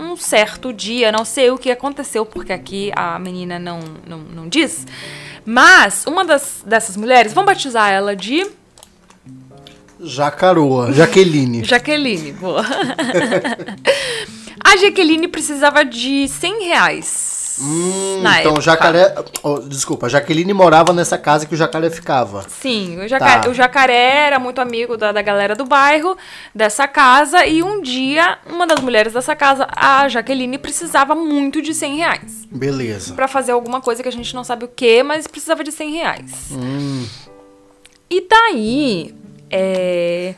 um 0.00 0.16
certo 0.16 0.72
dia, 0.72 1.12
não 1.12 1.24
sei 1.24 1.50
o 1.50 1.58
que 1.58 1.70
aconteceu, 1.70 2.24
porque 2.24 2.52
aqui 2.52 2.90
a 2.96 3.18
menina 3.18 3.58
não, 3.58 3.80
não, 4.06 4.18
não 4.18 4.48
diz, 4.48 4.86
mas 5.44 6.06
uma 6.06 6.24
das, 6.24 6.62
dessas 6.64 6.96
mulheres, 6.96 7.32
vamos 7.32 7.52
batizar 7.52 7.90
ela 7.90 8.16
de 8.16 8.46
Jacaroa, 10.00 10.92
Jaqueline. 10.92 11.62
Jaqueline. 11.64 12.32
Boa. 12.32 12.64
a 14.64 14.76
Jaqueline 14.78 15.28
precisava 15.28 15.84
de 15.84 16.26
100 16.26 16.64
reais 16.64 17.29
Hum, 17.62 18.20
então 18.20 18.52
época. 18.52 18.60
Jacaré. 18.62 19.14
oh, 19.42 19.58
desculpa, 19.60 20.06
a 20.06 20.08
Jaqueline 20.08 20.52
morava 20.54 20.92
nessa 20.92 21.18
casa 21.18 21.44
que 21.46 21.54
o 21.54 21.56
jacaré 21.56 21.90
ficava. 21.90 22.44
Sim, 22.48 22.98
o 23.00 23.06
jacaré, 23.08 23.40
Tá. 23.42 23.50
o 23.50 23.54
jacaré 23.54 24.26
era 24.26 24.38
muito 24.38 24.60
amigo 24.60 24.96
da, 24.96 25.12
da 25.12 25.20
galera 25.22 25.54
do 25.54 25.64
bairro, 25.64 26.16
dessa 26.54 26.88
casa, 26.88 27.44
e 27.46 27.62
um 27.62 27.82
dia, 27.82 28.38
uma 28.46 28.66
das 28.66 28.80
mulheres 28.80 29.12
dessa 29.12 29.36
casa, 29.36 29.66
a 29.76 30.08
Jaqueline, 30.08 30.58
precisava 30.58 31.14
muito 31.14 31.60
de 31.60 31.74
100 31.74 31.96
reais. 31.96 32.46
Beleza. 32.50 33.14
Pra 33.14 33.28
fazer 33.28 33.52
alguma 33.52 33.80
coisa 33.80 34.02
que 34.02 34.08
a 34.08 34.12
gente 34.12 34.34
não 34.34 34.42
sabe 34.44 34.64
o 34.64 34.68
que, 34.68 35.02
mas 35.02 35.26
precisava 35.26 35.62
de 35.62 35.72
100 35.72 35.92
reais. 35.92 36.32
Hum, 36.52 37.06
E 38.08 38.26
daí, 38.28 39.14
é, 39.50 40.34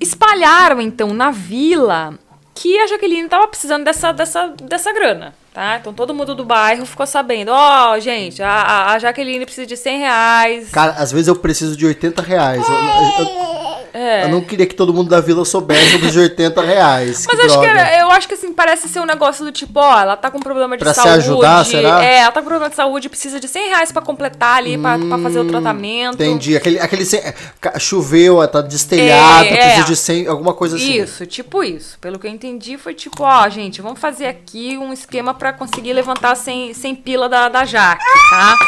espalharam 0.00 0.80
então 0.80 1.12
na 1.14 1.30
vila 1.30 2.18
que 2.54 2.78
a 2.78 2.86
Jaqueline 2.86 3.28
tava 3.28 3.46
precisando 3.48 3.84
dessa, 3.84 4.12
dessa, 4.12 4.48
dessa 4.62 4.92
grana, 4.92 5.34
tá? 5.56 5.78
Então 5.80 5.94
todo 5.94 6.12
mundo 6.14 6.34
do 6.34 6.44
bairro 6.44 6.84
ficou 6.84 7.06
sabendo, 7.06 7.48
ó, 7.50 7.98
gente, 7.98 8.42
a, 8.42 8.50
a- 8.50 8.92
a 8.92 8.98
Jaqueline 8.98 9.46
precisa 9.46 9.66
de 9.66 9.74
100 9.74 9.98
reais. 10.00 10.70
cara, 10.70 10.92
às 10.92 11.10
vezes 11.10 11.28
eu 11.28 11.34
preciso 11.36 11.74
de 11.74 11.86
80 11.86 12.20
reais. 12.20 12.62
Eu, 12.68 12.74
eu- 12.74 13.30
eu- 13.30 13.65
É. 13.98 14.24
eu 14.24 14.28
não 14.28 14.40
queria 14.42 14.66
que 14.66 14.74
todo 14.74 14.92
mundo 14.92 15.08
da 15.08 15.20
vila 15.20 15.44
soubesse 15.44 15.92
sobre 15.92 16.06
os 16.08 16.16
80 16.16 16.60
reais. 16.62 17.24
Mas 17.26 17.36
que 17.40 17.46
acho 17.46 17.62
era- 17.64 17.98
eu 17.98 18.10
acho 18.10 18.28
que 18.28 18.34
assim, 18.34 18.52
parece 18.52 18.88
ser 18.88 19.00
um 19.00 19.06
negócio 19.06 19.44
do 19.44 19.50
tipo, 19.50 19.80
ó, 19.80 19.98
ela 20.00 20.16
tá 20.16 20.30
com 20.30 20.38
problema 20.38 20.76
de 20.76 20.84
Pra 20.84 20.92
se 20.92 21.00
saúde. 21.00 21.14
ajudar, 21.14 21.64
será? 21.64 22.04
É, 22.04 22.18
ela 22.18 22.30
tá 22.32 22.40
com 22.42 22.46
problema 22.48 22.68
de 22.68 22.76
saúde, 22.76 23.08
precisa 23.08 23.40
de 23.40 23.48
100 23.48 23.68
reais 23.70 23.90
pra 23.92 24.02
completar 24.02 24.58
ali, 24.58 24.76
pra, 24.76 24.98
pra 24.98 25.18
fazer 25.18 25.38
o 25.40 25.44
tratamento. 25.48 26.20
Hum, 26.20 26.24
Entendi. 26.26 26.56
Aquele, 26.56 26.78
aquele 26.78 27.04
sem- 27.06 27.22
ca- 27.60 27.78
choveu, 27.78 28.46
tá 28.48 28.60
destelhado, 28.60 29.46
É, 29.48 29.56
precisa 29.56 29.80
é. 29.80 29.84
de 29.84 29.96
100, 29.96 30.26
alguma 30.28 30.52
coisa 30.52 30.76
assim. 30.76 31.00
Isso, 31.00 31.24
tipo 31.26 31.64
isso. 31.64 31.98
Pelo 31.98 32.18
que 32.18 32.26
eu 32.26 32.30
entendi, 32.30 32.76
foi 32.76 32.92
tipo, 32.94 33.22
ó, 33.22 33.48
gente, 33.48 33.80
vamos 33.80 33.98
fazer 33.98 34.26
aqui 34.26 34.76
um 34.76 34.92
esquema 34.92 35.32
pra 35.32 35.52
conseguir 35.52 35.92
levantar 35.94 36.34
sem, 36.36 36.74
sem 36.74 36.94
pila 36.94 37.28
da, 37.28 37.48
da 37.48 37.64
Jaque, 37.64 38.04
tá? 38.30 38.58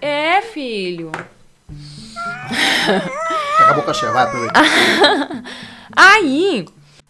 É, 0.00 0.42
filho. 0.42 1.10
Acabou 3.60 3.82
com 3.82 3.90
a 3.90 3.94
cheia, 3.94 4.12
vai, 4.12 4.24
aproveita. 4.24 4.60
Aí, 5.96 6.66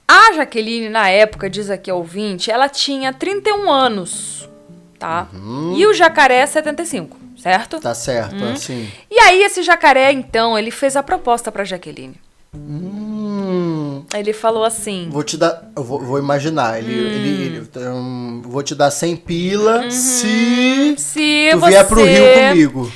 a 0.06 0.32
Jaqueline, 0.32 0.88
na 0.88 1.08
época, 1.08 1.50
diz 1.50 1.70
aqui 1.70 1.90
ao 1.90 1.98
ouvinte, 1.98 2.50
ela 2.50 2.68
tinha 2.68 3.12
31 3.12 3.70
anos, 3.70 4.48
tá? 4.98 5.28
E 5.76 5.86
o 5.86 5.92
jacaré 5.94 6.46
75, 6.46 7.16
certo? 7.36 7.80
Tá 7.80 7.94
certo, 7.94 8.36
Hum. 8.44 8.52
assim. 8.52 8.88
E 9.10 9.18
aí, 9.18 9.42
esse 9.42 9.62
jacaré, 9.62 10.12
então, 10.12 10.58
ele 10.58 10.70
fez 10.70 10.96
a 10.96 11.02
proposta 11.02 11.50
pra 11.50 11.64
Jaqueline. 11.64 12.14
Hum, 12.54 14.04
Ele 14.14 14.32
falou 14.32 14.64
assim: 14.64 15.08
vou 15.10 15.22
te 15.22 15.36
dar. 15.36 15.70
Eu 15.76 15.84
vou, 15.84 16.00
vou 16.00 16.18
imaginar. 16.18 16.78
Ele. 16.78 16.92
Hum. 16.94 17.06
ele, 17.06 17.28
ele 17.44 17.68
hum, 17.88 18.42
vou 18.46 18.62
te 18.62 18.74
dar 18.74 18.90
100 18.90 19.16
pila 19.16 19.90
se 19.90 20.94
se 20.96 21.48
tu 21.52 21.58
você. 21.58 21.70
vier 21.70 21.86
pro 21.86 22.02
Rio 22.04 22.34
comigo. 22.48 22.92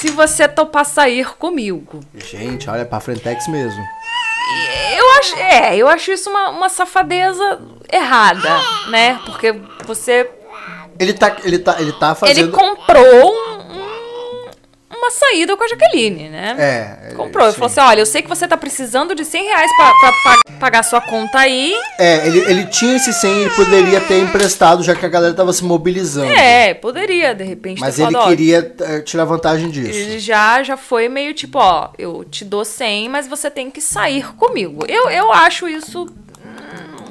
Se 0.00 0.10
você 0.10 0.46
topar 0.46 0.84
sair 0.84 1.34
comigo. 1.36 2.00
Gente, 2.14 2.70
olha, 2.70 2.84
pra 2.84 3.00
Frentex 3.00 3.48
mesmo. 3.48 3.82
Eu 4.96 5.10
acho, 5.18 5.36
é, 5.36 5.76
eu 5.76 5.88
acho 5.88 6.10
isso 6.12 6.30
uma, 6.30 6.50
uma 6.50 6.68
safadeza 6.68 7.60
errada, 7.92 8.48
né? 8.88 9.20
Porque 9.26 9.52
você. 9.84 10.30
Ele 10.98 11.12
tá, 11.12 11.36
ele 11.44 11.58
tá, 11.58 11.76
ele 11.80 11.92
tá 11.92 12.14
fazendo. 12.14 12.38
Ele 12.38 12.48
comprou 12.50 13.47
uma 15.08 15.10
saída 15.10 15.56
com 15.56 15.64
a 15.64 15.68
Jaqueline, 15.68 16.28
né? 16.28 16.54
É. 17.10 17.14
Comprou. 17.14 17.46
Ele 17.46 17.52
sim. 17.52 17.58
falou 17.58 17.66
assim: 17.72 17.80
olha, 17.80 18.00
eu 18.00 18.06
sei 18.06 18.22
que 18.22 18.28
você 18.28 18.46
tá 18.46 18.56
precisando 18.56 19.14
de 19.14 19.24
100 19.24 19.44
reais 19.44 19.70
pra, 19.76 19.92
pra 19.94 20.12
pa- 20.24 20.58
pagar 20.60 20.82
sua 20.82 21.00
conta 21.00 21.38
aí. 21.38 21.74
É, 21.98 22.26
ele, 22.26 22.38
ele 22.40 22.66
tinha 22.66 22.96
esse 22.96 23.12
100 23.12 23.46
e 23.46 23.50
poderia 23.50 24.00
ter 24.00 24.20
emprestado, 24.22 24.82
já 24.82 24.94
que 24.94 25.04
a 25.04 25.08
galera 25.08 25.34
tava 25.34 25.52
se 25.52 25.64
mobilizando. 25.64 26.30
É, 26.32 26.74
poderia, 26.74 27.34
de 27.34 27.44
repente, 27.44 27.80
Mas 27.80 27.98
ele 27.98 28.12
falado, 28.12 28.28
queria 28.28 28.74
eh, 28.80 29.00
tirar 29.00 29.24
vantagem 29.24 29.70
disso. 29.70 29.98
Ele 29.98 30.18
já, 30.18 30.62
já 30.62 30.76
foi 30.76 31.08
meio 31.08 31.32
tipo, 31.34 31.58
ó, 31.58 31.90
eu 31.98 32.24
te 32.24 32.44
dou 32.44 32.64
100, 32.64 33.08
mas 33.08 33.26
você 33.26 33.50
tem 33.50 33.70
que 33.70 33.80
sair 33.80 34.32
comigo. 34.34 34.84
Eu, 34.88 35.08
eu 35.10 35.32
acho 35.32 35.68
isso. 35.68 36.06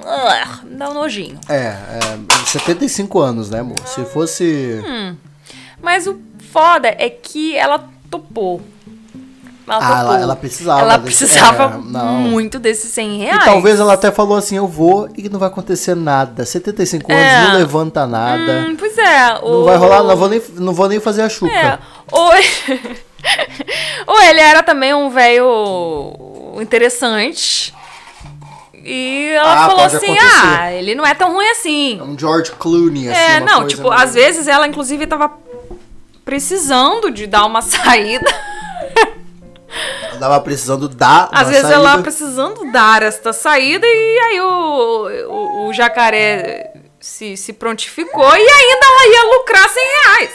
ah, 0.06 0.60
dá 0.64 0.90
um 0.90 0.94
nojinho. 0.94 1.40
É, 1.50 1.56
é, 1.56 2.46
75 2.46 3.20
anos, 3.20 3.50
né, 3.50 3.60
amor? 3.60 3.80
Se 3.86 4.04
fosse. 4.06 4.82
Hum. 4.86 5.16
Mas 5.82 6.08
o 6.08 6.20
foda 6.52 6.88
é 6.90 7.10
que 7.10 7.56
ela 7.56 7.84
topou. 8.10 8.62
Ela 9.70 9.80
Ah, 9.82 10.00
ela- 10.00 10.20
ela 10.22 10.36
precisava 10.38 10.80
Ela 10.80 10.98
desse- 10.98 11.26
precisava 11.26 11.64
é, 11.76 11.78
muito 12.08 12.58
desses 12.58 12.90
100 12.94 13.16
E 13.16 13.26
reais. 13.26 13.44
talvez 13.44 13.78
ela 13.82 13.94
até 13.94 14.10
falou 14.12 14.38
assim: 14.38 14.56
eu 14.56 14.66
vou 14.68 15.10
e 15.18 15.28
não 15.28 15.38
vai 15.40 15.50
acontecer 15.50 15.94
nada. 15.94 16.46
75 16.46 17.12
anos 17.12 17.22
É. 17.26 17.42
não 17.48 17.54
levanta 17.58 18.08
nada. 18.08 18.66
Hum, 18.70 18.76
pois 18.80 18.98
é. 18.98 19.34
Não 19.42 19.66
vai 19.66 19.76
rolar, 19.76 20.04
não 20.04 20.16
vou 20.16 20.30
nem, 20.30 20.42
não 20.56 20.74
vou 20.74 20.88
nem 20.88 21.02
fazer 21.02 21.22
a 21.24 21.28
chuca. 21.30 21.52
É. 21.54 21.80
Ou... 22.12 22.32
Ou 24.08 24.22
ele 24.24 24.40
era 24.40 24.64
também 24.64 24.94
um 24.94 25.10
velho 25.10 26.56
interessante. 26.62 27.74
E 28.74 29.32
ela 29.36 29.66
Ah, 29.66 29.68
falou 29.70 29.84
assim: 29.84 29.98
acontecer. 30.18 30.48
ah, 30.60 30.72
ele 30.72 30.96
não 30.96 31.06
é 31.06 31.14
tão 31.14 31.34
ruim 31.34 31.50
assim. 31.50 32.00
É 32.00 32.04
um 32.04 32.18
George 32.18 32.52
Clooney, 32.54 33.10
assim. 33.10 33.20
É, 33.20 33.40
não, 33.42 33.68
tipo, 33.68 33.92
às 33.92 34.14
vezes 34.14 34.48
ela 34.48 34.66
inclusive 34.66 35.06
tava 35.06 35.30
precisando 36.28 37.10
de 37.10 37.26
dar 37.26 37.46
uma 37.46 37.62
saída. 37.64 38.30
Ela 40.10 40.20
tava 40.20 40.40
precisando 40.42 40.90
dar. 40.90 41.30
Às 41.32 41.48
vezes 41.48 41.72
ela 41.72 41.92
saída. 41.92 42.04
precisando 42.04 42.72
dar 42.72 43.02
esta 43.02 43.32
saída 43.32 43.88
e 43.88 44.20
aí 44.20 44.42
o, 44.42 45.08
o, 45.30 45.68
o 45.68 45.74
jacaré 45.74 46.74
se, 47.00 47.38
se 47.38 47.54
prontificou 47.54 48.30
e 48.36 48.50
ainda 48.50 48.86
ela 48.86 49.08
ia 49.08 49.38
lucrar 49.38 49.70
100 49.70 49.84
reais, 49.84 50.32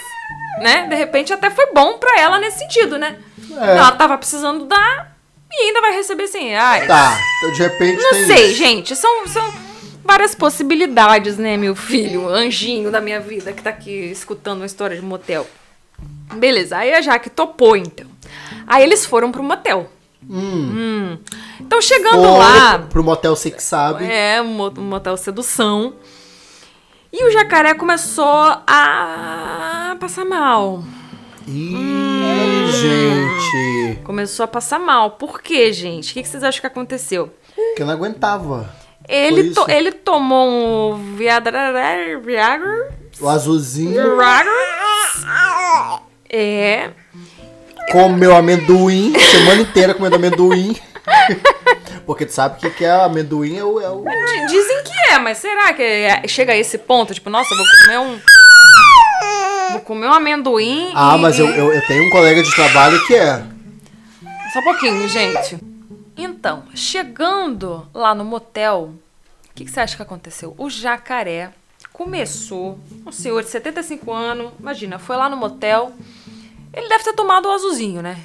né? 0.61 0.87
De 0.89 0.95
repente 0.95 1.31
até 1.31 1.51
foi 1.51 1.67
bom 1.73 1.99
pra 1.99 2.19
ela 2.19 2.39
nesse 2.39 2.61
sentido, 2.61 2.97
né? 2.97 3.19
É. 3.61 3.77
Ela 3.77 3.93
tava 3.93 4.17
precisando 4.17 4.65
dar 4.65 5.15
e 5.51 5.65
ainda 5.67 5.83
vai 5.83 5.93
receber 5.93 6.27
100 6.27 6.49
reais. 6.49 6.87
Tá, 6.87 7.19
então 7.39 7.53
de 7.53 7.63
repente 7.63 8.01
Não 8.01 8.27
sei, 8.27 8.47
isso. 8.47 8.59
gente, 8.59 8.97
são, 8.97 9.27
são 9.27 9.53
várias 10.03 10.35
possibilidades, 10.35 11.37
né, 11.37 11.59
meu 11.59 11.75
filho, 11.75 12.29
anjinho 12.29 12.91
da 12.91 13.01
minha 13.01 13.21
vida 13.21 13.53
que 13.53 13.63
tá 13.63 13.69
aqui 13.69 13.91
escutando 14.11 14.61
uma 14.61 14.67
história 14.67 14.97
de 14.97 15.03
motel. 15.03 15.47
Beleza, 16.35 16.77
aí 16.79 16.93
a 16.95 17.01
Jaque 17.01 17.31
topou 17.31 17.77
então. 17.77 18.07
Aí 18.67 18.83
eles 18.83 19.05
foram 19.05 19.31
pro 19.33 19.43
motel. 19.43 19.91
Hum. 20.29 21.19
Então 21.61 21.81
chegando 21.83 22.19
Ou 22.23 22.39
lá, 22.39 22.79
pro 22.79 23.03
motel 23.03 23.35
você 23.35 23.51
que 23.51 23.63
sabe. 23.63 24.05
é 24.05 24.41
um 24.41 24.47
mo- 24.47 24.71
motel 24.77 25.17
sedução. 25.17 25.95
E 27.13 27.25
o 27.27 27.31
jacaré 27.31 27.75
começou 27.75 28.25
a 28.67 29.97
passar 30.01 30.25
mal. 30.25 30.83
Ih, 31.47 31.75
Hum. 31.77 32.69
gente. 32.71 34.01
Começou 34.05 34.45
a 34.45 34.49
passar 34.49 34.79
mal. 34.79 35.11
Por 35.13 35.43
quê, 35.43 35.73
gente? 35.73 36.13
O 36.13 36.15
que 36.23 36.27
vocês 36.29 36.43
acham 36.45 36.61
que 36.61 36.67
aconteceu? 36.67 37.31
Que 37.77 37.83
eu 37.83 37.87
não 37.87 37.93
aguentava. 37.95 38.73
Ele, 39.09 39.51
to- 39.51 39.69
ele 39.69 39.91
tomou 39.93 40.95
um 40.95 41.17
Viagra. 41.17 41.73
Viagra. 42.25 42.95
O 43.21 43.29
azulzinho 43.29 44.17
Viagra. 44.17 44.51
É. 46.33 46.91
comeu 47.91 48.35
amendoim, 48.35 49.13
semana 49.19 49.61
inteira 49.61 49.93
comendo 49.95 50.17
amendoim. 50.17 50.75
Porque 52.07 52.25
tu 52.27 52.33
sabe 52.33 52.57
o 52.57 52.61
que, 52.61 52.71
que 52.71 52.85
é 52.85 52.91
amendoim 52.91 53.57
é 53.59 53.65
o, 53.65 53.81
é 53.81 53.89
o- 53.91 54.05
Dizem 54.49 54.83
que 54.83 55.13
é, 55.13 55.19
mas 55.19 55.39
será 55.39 55.73
que 55.73 55.83
é- 55.83 56.27
chega 56.27 56.53
a 56.53 56.57
esse 56.57 56.79
ponto? 56.79 57.13
Tipo, 57.15 57.29
nossa, 57.31 57.55
vou 57.55 57.65
comer 57.85 57.99
um. 57.99 58.21
Vou 59.73 59.81
comer 59.83 60.07
um 60.09 60.13
amendoim. 60.13 60.91
Ah, 60.95 61.17
e- 61.17 61.21
mas 61.21 61.39
eu, 61.39 61.47
eu, 61.49 61.73
eu 61.73 61.87
tenho 61.87 62.07
um 62.07 62.11
colega 62.11 62.43
de 62.43 62.55
trabalho 62.55 63.05
que 63.07 63.15
é. 63.15 63.43
Só 64.53 64.59
um 64.61 64.65
pouquinho, 64.65 65.09
gente. 65.09 65.59
Então, 66.17 66.65
chegando 66.75 67.87
lá 67.95 68.15
no 68.15 68.25
motel, 68.25 68.93
o 69.51 69.55
que, 69.55 69.65
que 69.65 69.71
você 69.71 69.81
acha 69.81 69.97
que 69.97 70.03
aconteceu? 70.03 70.55
O 70.59 70.69
jacaré 70.69 71.51
começou, 71.93 72.79
um 73.07 73.13
senhor 73.13 73.43
de 73.43 73.49
75 73.51 74.13
anos, 74.13 74.53
imagina, 74.59 74.99
foi 74.99 75.17
lá 75.17 75.29
no 75.29 75.37
motel. 75.37 75.93
Ele 76.73 76.89
deve 76.89 77.05
ter 77.05 77.13
tomado 77.13 77.47
o 77.47 77.51
azulzinho, 77.53 78.01
né? 78.03 78.17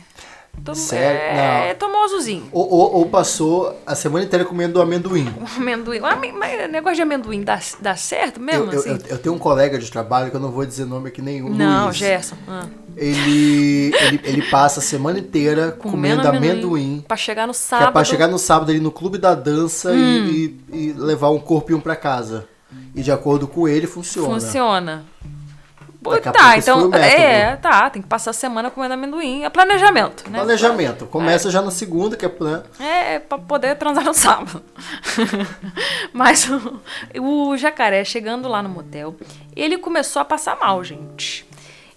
Tom- 0.65 0.73
Sério? 0.73 1.21
É, 1.21 1.69
Não. 1.69 1.75
tomou 1.75 2.01
o 2.01 2.03
azulzinho. 2.05 2.49
Ou, 2.51 2.67
ou, 2.67 2.95
ou 2.95 3.05
passou 3.05 3.79
a 3.85 3.93
semana 3.93 4.25
inteira 4.25 4.43
comendo 4.43 4.81
amendoim. 4.81 5.31
Amendoim. 5.55 5.99
Ah, 6.03 6.15
mas- 6.15 6.71
negócio 6.71 6.95
de 6.95 7.01
amendoim 7.03 7.43
dá, 7.43 7.59
dá 7.79 7.95
certo 7.95 8.39
mesmo? 8.39 8.65
Eu, 8.65 8.71
eu, 8.73 8.79
assim? 8.79 8.89
eu, 8.89 8.99
eu 9.09 9.17
tenho 9.19 9.35
um 9.35 9.37
colega 9.37 9.77
de 9.77 9.89
trabalho 9.91 10.31
que 10.31 10.35
eu 10.35 10.39
não 10.39 10.49
vou 10.51 10.65
dizer 10.65 10.85
nome 10.85 11.09
aqui 11.09 11.21
nenhum. 11.21 11.49
Não, 11.49 11.85
Luiz. 11.85 11.97
Gerson. 11.97 12.35
Ah. 12.47 12.65
Ele, 12.95 13.93
ele, 13.95 14.21
ele 14.23 14.41
passa 14.49 14.79
a 14.79 14.83
semana 14.83 15.19
inteira 15.19 15.71
comendo, 15.79 16.27
amendoim. 16.27 17.05
Pra 17.07 17.15
chegar 17.15 17.45
no 17.45 17.53
sábado. 17.53 17.85
Hum. 17.85 17.89
é 17.89 17.93
pra 17.93 18.03
chegar 18.03 18.27
no 18.27 18.39
sábado 18.39 18.71
ali 18.71 18.79
no 18.79 18.91
clube 18.91 19.19
da 19.19 19.35
dança 19.35 19.93
e, 19.93 20.57
e- 20.73 20.77
e 20.89 20.93
levar 20.93 21.29
um 21.29 21.39
corpinho 21.39 21.79
pra 21.79 21.95
casa. 21.95 22.47
E 22.95 23.03
de 23.03 23.11
acordo 23.11 23.47
com 23.47 23.67
ele, 23.67 23.85
funciona. 23.85 24.33
Funciona. 24.33 25.05
Pô, 26.09 26.31
tá, 26.31 26.57
então. 26.57 26.89
o. 26.89 26.95
É, 26.95 27.55
tá. 27.57 27.89
Tem 27.89 28.01
que 28.01 28.07
passar 28.07 28.31
a 28.31 28.33
semana 28.33 28.69
comendo 28.69 28.93
amendoim. 28.93 29.43
É 29.43 29.49
planejamento, 29.49 30.29
né? 30.29 30.39
Planejamento. 30.39 31.05
Começa 31.05 31.49
já 31.51 31.61
na 31.61 31.71
segunda, 31.71 32.15
que 32.15 32.25
é 32.25 32.31
né? 32.39 32.63
É, 32.79 33.19
pra 33.19 33.37
poder 33.37 33.75
transar 33.75 34.03
no 34.03 34.13
sábado. 34.13 34.63
Mas 36.13 36.47
o, 36.49 36.81
o 37.21 37.57
jacaré, 37.57 38.03
chegando 38.03 38.47
lá 38.47 38.61
no 38.61 38.69
motel, 38.69 39.15
ele 39.55 39.77
começou 39.77 40.21
a 40.21 40.25
passar 40.25 40.57
mal, 40.57 40.83
gente. 40.83 41.45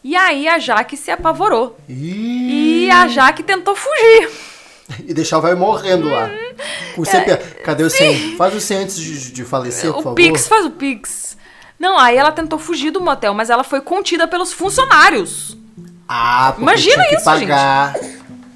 E 0.02 0.16
aí 0.16 0.48
a 0.48 0.58
Jaque 0.58 0.96
se 0.96 1.10
apavorou. 1.10 1.76
Ih, 1.88 2.86
E 2.86 2.90
a 2.90 3.06
Jaque 3.06 3.42
tentou 3.42 3.74
fugir. 3.76 4.30
E 5.06 5.14
deixar 5.14 5.38
o 5.38 5.40
velho 5.40 5.56
morrendo 5.56 6.08
lá. 6.08 6.26
Hum. 6.26 6.54
Com 6.96 7.02
o 7.02 7.06
CPF. 7.06 7.62
Cadê 7.62 7.84
o 7.84 7.88
100? 7.90 8.36
Faz 8.36 8.54
o 8.54 8.60
100 8.60 8.76
antes 8.78 8.96
de, 8.98 9.32
de 9.32 9.44
falecer, 9.44 9.88
por 9.92 9.98
É, 9.98 10.00
o 10.00 10.02
favor. 10.02 10.14
Pix 10.16 10.48
faz 10.48 10.66
o 10.66 10.70
Pix. 10.70 11.36
Não, 11.80 11.98
aí 11.98 12.16
ela 12.16 12.30
tentou 12.30 12.58
fugir 12.58 12.90
do 12.92 13.00
motel, 13.00 13.32
mas 13.34 13.50
ela 13.50 13.64
foi 13.64 13.80
contida 13.80 14.28
pelos 14.28 14.52
funcionários. 14.52 15.56
Ah, 16.08 16.48
porque 16.54 16.62
Imagina 16.62 16.94
tinha 16.96 17.08
que 17.08 17.14
isso, 17.16 17.24
pagar. 17.24 17.94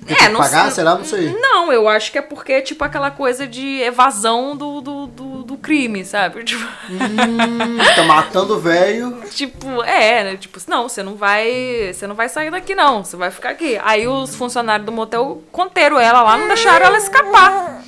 Tinha 0.06 0.18
que 0.18 0.28
não 0.28 0.40
pagar? 0.40 0.64
sei- 0.64 0.70
Será? 0.72 0.94
Não 0.96 1.04
sei. 1.04 1.32
Não, 1.40 1.72
eu 1.72 1.88
acho 1.88 2.12
que 2.12 2.18
é 2.18 2.22
porque 2.22 2.52
é 2.52 2.60
tipo 2.60 2.84
aquela 2.84 3.10
coisa 3.10 3.46
de 3.46 3.80
evasão 3.80 4.54
do, 4.54 4.82
do, 4.82 5.06
do, 5.06 5.42
do 5.44 5.56
crime, 5.56 6.04
sabe? 6.04 6.44
Tipo, 6.44 6.62
Hum, 6.90 7.78
tá 7.96 8.02
matando 8.02 8.56
o 8.56 8.60
velho. 8.60 9.22
tipo, 9.30 9.82
é, 9.84 10.24
né? 10.24 10.36
Tipo, 10.36 10.60
não, 10.68 10.86
você 10.90 11.02
não 11.02 11.14
vai. 11.14 11.90
Você 11.94 12.06
não 12.06 12.14
vai 12.14 12.28
sair 12.28 12.50
daqui, 12.50 12.74
não. 12.74 13.02
Você 13.02 13.16
vai 13.16 13.30
ficar 13.30 13.50
aqui. 13.50 13.80
Aí 13.82 14.06
os 14.06 14.36
funcionários 14.36 14.84
do 14.84 14.92
motel 14.92 15.42
conteram 15.50 15.98
ela 15.98 16.20
lá, 16.22 16.36
não 16.36 16.48
deixaram 16.48 16.84
ela 16.84 16.98
escapar. 16.98 17.82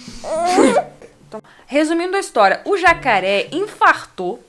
Resumindo 1.66 2.16
a 2.16 2.20
história, 2.20 2.60
o 2.64 2.76
jacaré 2.78 3.48
infartou. 3.52 4.42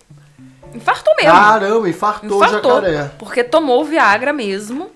Infartou 0.74 1.14
mesmo. 1.16 1.32
Caramba, 1.32 1.90
infartou, 1.90 2.44
Infartou. 2.44 2.72
o 2.72 2.76
jacaré. 2.76 3.12
Porque 3.18 3.44
tomou 3.44 3.82
o 3.82 3.86
Viagra 3.86 4.32
mesmo. 4.34 4.92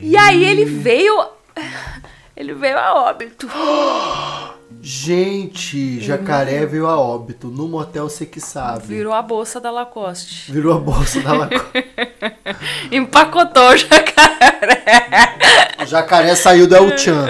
E 0.00 0.16
aí 0.16 0.44
ele 0.44 0.64
veio. 0.64 1.14
Ele 2.36 2.54
veio 2.54 2.78
a 2.78 2.94
óbito. 2.94 3.48
Gente, 4.90 6.00
jacaré 6.00 6.64
veio 6.64 6.86
a 6.86 6.98
óbito. 6.98 7.48
No 7.48 7.68
motel 7.68 8.08
você 8.08 8.24
que 8.24 8.40
sabe. 8.40 8.86
Virou 8.86 9.12
a 9.12 9.20
bolsa 9.20 9.60
da 9.60 9.70
Lacoste. 9.70 10.50
Virou 10.50 10.74
a 10.74 10.80
bolsa 10.80 11.20
da 11.20 11.34
Lacoste. 11.34 11.84
Empacotou 12.90 13.68
o 13.68 13.76
jacaré. 13.76 15.36
O 15.82 15.84
jacaré 15.84 16.34
saiu 16.34 16.66
do 16.66 16.74
El 16.74 16.96
Chan. 16.96 17.26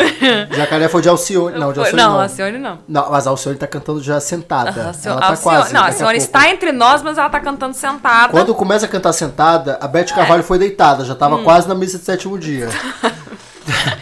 O 0.49 0.55
jacaré 0.55 0.89
foi 0.89 1.03
de 1.03 1.09
Alcione. 1.09 1.59
Não, 1.59 1.73
de 1.73 1.81
Alcione 1.81 2.01
não, 2.01 2.13
não. 2.13 2.21
a 2.21 2.23
Alcione 2.23 2.59
não. 2.59 2.79
Não, 2.87 3.11
mas 3.11 3.27
a 3.27 3.31
Alcione 3.31 3.59
tá 3.59 3.67
cantando 3.67 4.01
já 4.01 4.21
sentada. 4.21 4.81
A 4.81 4.87
Alcione- 4.87 5.13
ela 5.17 5.21
tá 5.21 5.29
Alcione- 5.31 5.57
quase. 5.59 5.75
não, 5.75 5.81
a 5.83 5.87
Alcione 5.87 6.17
está 6.19 6.49
entre 6.51 6.71
nós, 6.71 7.03
mas 7.03 7.19
ela 7.19 7.29
tá 7.29 7.41
cantando 7.41 7.75
sentada. 7.75 8.29
Quando 8.31 8.55
começa 8.55 8.87
a 8.87 8.89
cantar 8.89 9.13
sentada, 9.13 9.77
a 9.81 9.89
Beth 9.89 10.13
É. 10.13 10.15
Carvalho 10.15 10.45
foi 10.45 10.61
deitada, 10.61 11.05
já 11.05 11.13
Hum. 11.13 11.17
tava 11.17 11.39
quase 11.43 11.67
na 11.67 11.75
missa 11.75 11.99
de 11.99 12.05
sétimo 12.05 12.39
dia. 12.39 12.69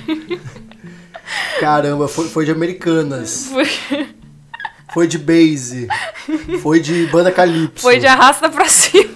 Caramba, 1.60 2.08
foi, 2.08 2.28
foi 2.28 2.44
de 2.44 2.50
Americanas. 2.50 3.50
Foi 4.92 5.06
de 5.06 5.18
base. 5.18 5.88
Foi 6.62 6.80
de 6.80 7.06
banda 7.08 7.30
Calypso. 7.30 7.82
Foi 7.82 7.98
de 7.98 8.06
arrasta 8.06 8.48
pra 8.48 8.66
cima. 8.66 9.12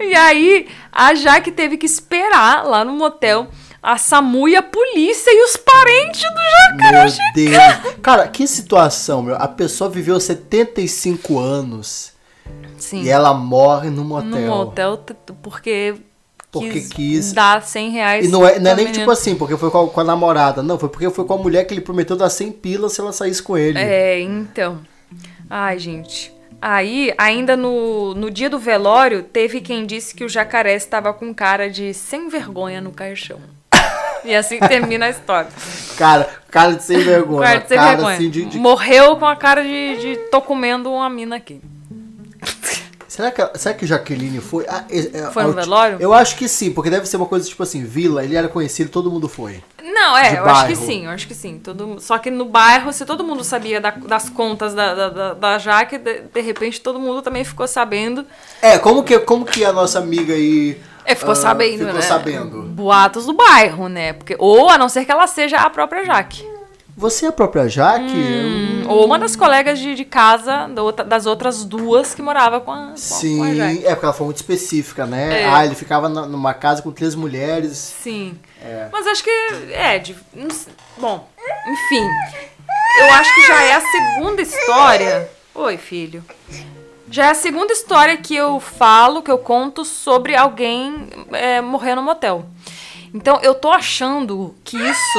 e 0.00 0.14
aí, 0.14 0.68
a 0.90 1.14
Jaque 1.14 1.52
teve 1.52 1.76
que 1.76 1.86
esperar 1.86 2.64
lá 2.64 2.84
no 2.84 2.92
motel 2.92 3.48
a 3.84 3.98
SAMU 3.98 4.48
e 4.48 4.56
a 4.56 4.62
polícia 4.62 5.30
e 5.30 5.44
os 5.44 5.58
parentes 5.58 6.22
do 6.22 6.40
jacaré. 6.72 7.04
Meu 7.04 7.12
Deus. 7.34 7.96
Cara, 8.00 8.26
que 8.28 8.46
situação, 8.46 9.22
meu. 9.22 9.36
A 9.36 9.46
pessoa 9.46 9.90
viveu 9.90 10.18
75 10.18 11.38
anos 11.38 12.12
Sim. 12.78 13.02
e 13.02 13.10
ela 13.10 13.34
morre 13.34 13.90
no 13.90 14.02
motel. 14.02 14.30
no 14.30 14.46
motel 14.46 15.04
porque, 15.42 15.96
Porque 16.60 16.80
quis. 16.80 17.32
dar 17.32 17.62
100 17.62 17.90
reais. 17.90 18.26
E 18.26 18.28
não 18.28 18.46
é, 18.46 18.58
não 18.58 18.70
é 18.70 18.74
nem 18.74 18.84
menina. 18.86 18.92
tipo 19.00 19.10
assim, 19.10 19.34
porque 19.34 19.56
foi 19.56 19.70
com 19.70 19.84
a, 19.84 19.88
com 19.88 20.00
a 20.00 20.04
namorada. 20.04 20.62
Não, 20.62 20.78
foi 20.78 20.88
porque 20.88 21.10
foi 21.10 21.24
com 21.24 21.34
a 21.34 21.38
mulher 21.38 21.64
que 21.64 21.74
ele 21.74 21.80
prometeu 21.80 22.16
dar 22.16 22.30
100 22.30 22.52
pilas 22.52 22.92
se 22.92 23.00
ela 23.00 23.12
saísse 23.12 23.42
com 23.42 23.56
ele. 23.56 23.78
É, 23.78 24.20
então. 24.20 24.80
Ai, 25.48 25.78
gente. 25.78 26.32
Aí, 26.60 27.12
ainda 27.18 27.56
no, 27.56 28.14
no 28.14 28.30
dia 28.30 28.48
do 28.48 28.58
velório, 28.58 29.22
teve 29.22 29.60
quem 29.60 29.84
disse 29.84 30.14
que 30.14 30.24
o 30.24 30.28
jacaré 30.28 30.74
estava 30.74 31.12
com 31.12 31.34
cara 31.34 31.68
de 31.68 31.92
sem 31.92 32.28
vergonha 32.28 32.80
no 32.80 32.90
caixão. 32.90 33.38
E 34.24 34.34
assim 34.34 34.58
termina 34.58 35.04
a 35.04 35.10
história. 35.10 35.50
Cara, 35.98 36.28
cara 36.50 36.72
de 36.72 36.82
sem 36.82 36.98
vergonha. 36.98 37.42
Cara 37.46 37.58
de 37.60 37.68
sem 37.68 37.76
cara 37.76 37.90
vergonha. 37.90 38.14
assim 38.16 38.30
de, 38.30 38.44
de- 38.46 38.58
Morreu 38.58 39.16
com 39.16 39.26
a 39.26 39.36
cara 39.36 39.62
de, 39.62 39.96
de 39.98 40.16
tô 40.30 40.40
comendo 40.40 40.90
uma 40.90 41.08
mina 41.10 41.36
aqui. 41.36 41.60
Será 43.14 43.30
que, 43.30 43.58
será 43.58 43.74
que 43.76 43.86
Jaqueline 43.86 44.40
foi? 44.40 44.66
Ah, 44.68 44.84
é- 44.90 45.18
é- 45.18 45.30
Foi 45.30 45.44
no 45.44 45.52
velório? 45.52 45.98
Eu 46.00 46.12
acho 46.12 46.34
que 46.34 46.48
sim, 46.48 46.72
porque 46.72 46.90
deve 46.90 47.06
ser 47.06 47.16
uma 47.16 47.26
coisa 47.26 47.48
tipo 47.48 47.62
assim, 47.62 47.84
vila, 47.84 48.24
ele 48.24 48.34
era 48.34 48.48
conhecido, 48.48 48.90
todo 48.90 49.08
mundo 49.08 49.28
foi. 49.28 49.62
Não, 49.80 50.16
é, 50.16 50.30
De 50.30 50.36
eu 50.38 50.44
acho 50.46 50.66
que 50.66 50.74
bairro. 50.74 50.86
sim, 50.86 51.04
eu 51.04 51.10
acho 51.12 51.28
que 51.28 51.34
sim. 51.34 51.60
Todo, 51.62 52.00
só 52.00 52.18
que 52.18 52.28
no 52.28 52.44
bairro, 52.44 52.92
se 52.92 53.06
todo 53.06 53.22
mundo 53.22 53.44
sabia 53.44 53.80
da- 53.80 53.90
das 53.92 54.28
contas 54.28 54.74
da, 54.74 54.94
da, 54.96 55.08
da, 55.10 55.34
da 55.34 55.58
Jaque, 55.58 55.96
de, 55.96 56.22
de 56.22 56.40
repente 56.40 56.80
todo 56.80 56.98
mundo 56.98 57.22
também 57.22 57.44
ficou 57.44 57.68
sabendo. 57.68 58.26
É, 58.60 58.78
como 58.78 59.04
que, 59.04 59.16
como 59.20 59.44
que 59.44 59.64
a 59.64 59.72
nossa 59.72 60.00
amiga 60.00 60.34
aí. 60.34 60.76
É, 61.04 61.14
ficou 61.14 61.34
ah, 61.34 61.36
sabendo, 61.36 61.78
ficou 61.84 61.94
né? 61.94 62.00
sabendo. 62.00 62.62
Boatos 62.62 63.26
do 63.26 63.32
bairro, 63.34 63.88
né? 63.88 64.12
Porque, 64.14 64.34
ou 64.40 64.68
a 64.68 64.76
não 64.76 64.88
ser 64.88 65.04
que 65.04 65.12
ela 65.12 65.28
seja 65.28 65.58
a 65.58 65.70
própria 65.70 66.04
Jaque. 66.04 66.44
Você 66.96 67.26
é 67.26 67.28
a 67.28 67.32
própria 67.32 67.68
Jaque? 67.68 68.04
Hum, 68.14 68.84
Ou 68.88 69.04
uma 69.04 69.18
das 69.18 69.34
colegas 69.34 69.78
de, 69.80 69.94
de 69.96 70.04
casa 70.04 70.68
das 71.06 71.26
outras 71.26 71.64
duas 71.64 72.14
que 72.14 72.22
morava 72.22 72.60
com 72.60 72.70
a, 72.70 72.76
com 72.76 72.82
a- 72.82 72.86
com 72.88 72.92
a 72.92 72.96
Sim, 72.96 73.56
Jaque. 73.56 73.84
é 73.86 73.90
porque 73.94 74.04
ela 74.06 74.14
foi 74.14 74.24
muito 74.26 74.36
específica, 74.36 75.04
né? 75.04 75.42
É. 75.42 75.48
Ah, 75.48 75.64
ele 75.66 75.74
ficava 75.74 76.08
na- 76.08 76.26
numa 76.26 76.54
casa 76.54 76.82
com 76.82 76.92
três 76.92 77.14
mulheres. 77.16 77.76
Sim. 78.02 78.38
É. 78.62 78.88
Mas 78.92 79.06
acho 79.08 79.24
que 79.24 79.30
é. 79.72 79.98
De, 79.98 80.14
bom, 80.96 81.28
enfim. 81.66 82.06
Eu 83.00 83.12
acho 83.14 83.34
que 83.34 83.46
já 83.48 83.62
é 83.64 83.74
a 83.74 83.80
segunda 83.80 84.42
história. 84.42 85.28
Oi, 85.54 85.76
filho. 85.76 86.24
Já 87.10 87.26
é 87.26 87.30
a 87.30 87.34
segunda 87.34 87.72
história 87.72 88.16
que 88.16 88.34
eu 88.36 88.58
falo, 88.60 89.20
que 89.22 89.30
eu 89.30 89.38
conto 89.38 89.84
sobre 89.84 90.34
alguém 90.36 91.08
é, 91.32 91.60
morrer 91.60 91.94
no 91.96 92.02
motel. 92.02 92.46
Então 93.12 93.40
eu 93.42 93.54
tô 93.54 93.70
achando 93.70 94.54
que 94.64 94.76
isso 94.76 95.18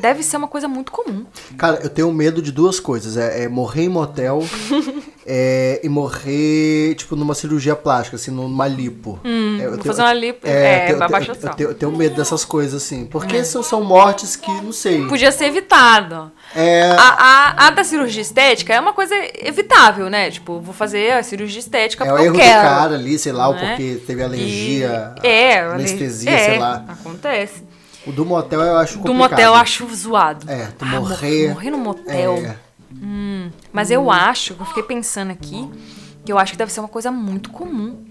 deve 0.00 0.22
ser 0.22 0.36
uma 0.36 0.48
coisa 0.48 0.66
muito 0.66 0.90
comum. 0.90 1.24
Cara, 1.58 1.80
eu 1.82 1.90
tenho 1.90 2.10
medo 2.12 2.40
de 2.42 2.50
duas 2.50 2.80
coisas. 2.80 3.16
É, 3.16 3.44
é 3.44 3.48
morrer 3.48 3.84
em 3.84 3.88
motel 3.88 4.42
é, 5.26 5.80
e 5.82 5.88
morrer, 5.88 6.94
tipo, 6.96 7.14
numa 7.16 7.34
cirurgia 7.34 7.76
plástica, 7.76 8.16
assim, 8.16 8.30
numa 8.30 8.66
lipo. 8.66 9.20
É, 9.24 9.28
eu 9.28 9.30
Hum, 9.72 9.76
vou 9.76 9.84
fazer 9.84 10.02
uma 10.02 10.12
lipo- 10.12 10.46
é, 10.46 10.82
eu 10.82 10.86
tenho- 10.86 10.98
vai 10.98 11.08
eu, 11.08 11.12
baixar 11.12 11.32
eu, 11.32 11.34
eu 11.48 11.54
tenho, 11.54 11.70
eu 11.70 11.74
tenho 11.74 11.92
medo 11.92 12.16
dessas 12.16 12.44
coisas, 12.44 12.82
assim. 12.82 13.04
Porque 13.06 13.44
são, 13.44 13.62
são 13.62 13.82
mortes 13.84 14.36
que, 14.36 14.50
não 14.50 14.72
sei. 14.72 15.06
Podia 15.06 15.30
ser 15.32 15.46
evitado. 15.46 16.32
É, 16.54 16.82
A, 16.98 17.08
a, 17.56 17.66
a 17.66 17.70
da 17.70 17.84
cirurgia 17.84 18.22
estética 18.22 18.74
é 18.74 18.80
uma 18.80 18.92
coisa 18.92 19.14
evitável, 19.40 20.08
né? 20.10 20.30
Tipo, 20.30 20.60
vou 20.60 20.74
fazer 20.74 21.12
a 21.12 21.22
cirurgia 21.22 21.60
estética 21.60 22.04
é 22.04 22.08
o 22.08 22.10
porque 22.16 22.24
erro 22.26 22.36
quero. 22.36 22.60
do 22.60 22.62
cara 22.66 22.94
ali, 22.94 23.18
sei 23.18 23.32
lá, 23.32 23.52
né? 23.52 23.58
porque 23.68 24.00
teve 24.06 24.22
alergia, 24.22 25.14
E- 25.22 25.26
é, 25.26 25.60
anestesia, 25.60 26.30
é, 26.32 26.38
sei 26.38 26.58
lá. 26.58 26.84
Acontece. 26.88 27.69
O 28.10 28.12
do 28.12 28.24
motel 28.26 28.60
eu 28.60 28.76
acho 28.76 28.94
Do 28.98 29.00
complicado. 29.04 29.30
motel 29.30 29.46
eu 29.46 29.54
acho 29.54 29.94
zoado. 29.94 30.50
É, 30.50 30.66
tu 30.78 30.84
Ah, 30.84 30.88
mor- 30.88 31.00
morrer. 31.08 31.48
Morrer 31.50 31.70
no 31.70 31.78
motel. 31.78 32.36
É. 32.36 32.56
Hum, 32.92 33.50
mas 33.72 33.90
eu 33.90 34.10
acho, 34.10 34.54
eu 34.58 34.66
fiquei 34.66 34.82
pensando 34.82 35.30
aqui, 35.30 35.68
que 36.24 36.32
eu 36.32 36.38
acho 36.38 36.52
que 36.52 36.58
deve 36.58 36.72
ser 36.72 36.80
uma 36.80 36.88
coisa 36.88 37.10
muito 37.10 37.50
comum. 37.50 38.04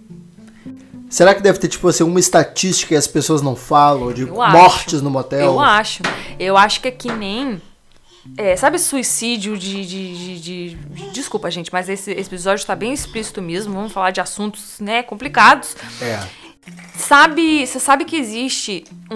Será 1.09 1.33
que 1.33 1.41
deve 1.41 1.57
ter, 1.59 1.67
tipo 1.67 1.87
assim, 1.87 2.03
uma 2.03 2.19
estatística 2.19 2.89
que 2.89 2.95
as 2.95 3.07
pessoas 3.07 3.41
não 3.41 3.55
falam 3.55 4.13
de 4.13 4.21
Eu 4.27 4.41
acho. 4.41 4.57
mortes 4.57 5.01
no 5.01 5.09
motel? 5.09 5.39
Eu 5.39 5.59
acho. 5.59 6.03
Eu 6.39 6.55
acho 6.55 6.79
que 6.81 6.87
é 6.87 6.91
que 6.91 7.11
nem. 7.11 7.59
é, 8.37 8.55
sabe 8.55 8.77
suicídio 8.77 9.57
de, 9.57 9.85
de, 9.85 10.39
de- 10.39 10.75
de- 10.75 11.09
Desculpa, 11.11 11.49
gente, 11.49 11.73
mas 11.73 11.89
esse, 11.89 12.11
esse 12.11 12.29
episódio 12.29 12.63
tá 12.65 12.75
bem 12.75 12.93
explícito 12.93 13.41
mesmo. 13.41 13.73
Vamos 13.73 13.91
falar 13.91 14.11
de 14.11 14.21
assuntos, 14.21 14.79
né, 14.79 15.01
complicados. 15.01 15.75
É. 16.01 16.19
Sabe, 16.95 17.65
você 17.65 17.79
sabe 17.79 18.05
que 18.05 18.15
existe 18.15 18.83
um- 19.09 19.15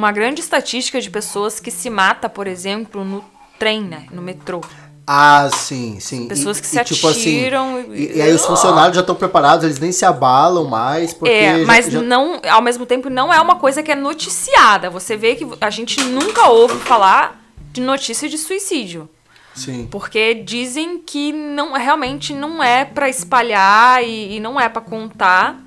uma 0.00 0.10
grande 0.12 0.40
estatística 0.40 0.98
de 1.00 1.10
pessoas 1.10 1.60
que 1.60 1.70
se 1.70 1.90
mata, 1.90 2.28
por 2.28 2.46
exemplo, 2.46 3.04
no 3.04 3.22
trem, 3.58 3.82
né? 3.82 4.06
No 4.10 4.22
metrô. 4.22 4.62
Ah, 5.06 5.50
sim, 5.52 5.98
sim. 6.00 6.26
Pessoas 6.28 6.58
E- 6.58 6.60
que 6.62 6.66
se 6.68 6.78
e, 6.80 6.84
tipo 6.84 7.06
assim, 7.08 7.38
atiram 7.40 7.80
e- 7.80 8.12
e, 8.12 8.16
e 8.16 8.22
aí 8.22 8.32
os 8.32 8.46
funcionários 8.46 8.94
já 8.94 9.00
estão 9.00 9.14
preparados, 9.14 9.64
eles 9.64 9.78
nem 9.78 9.92
se 9.92 10.04
abalam 10.04 10.64
mais, 10.68 11.12
porque. 11.12 11.34
é, 11.34 11.58
já- 11.60 11.66
mas 11.66 11.86
já- 11.86 12.00
não, 12.00 12.40
ao 12.48 12.62
mesmo 12.62 12.86
tempo, 12.86 13.10
não 13.10 13.32
é 13.32 13.40
uma 13.40 13.56
coisa 13.56 13.82
que 13.82 13.90
é 13.90 13.94
noticiada. 13.94 14.88
Você 14.88 15.16
vê 15.16 15.34
que 15.34 15.46
a 15.60 15.68
gente 15.68 16.02
nunca 16.04 16.48
ouve 16.48 16.78
falar 16.78 17.38
de 17.72 17.80
notícia 17.80 18.28
de 18.28 18.38
suicídio. 18.38 19.08
Sim. 19.54 19.86
Porque 19.90 20.32
dizem 20.34 20.98
que 21.04 21.32
não 21.32 21.72
realmente 21.72 22.32
não 22.32 22.62
é 22.62 22.84
pra 22.84 23.08
espalhar 23.08 24.02
e, 24.02 24.36
e 24.36 24.40
não 24.40 24.58
é 24.60 24.68
pra 24.68 24.80
contar, 24.80 25.60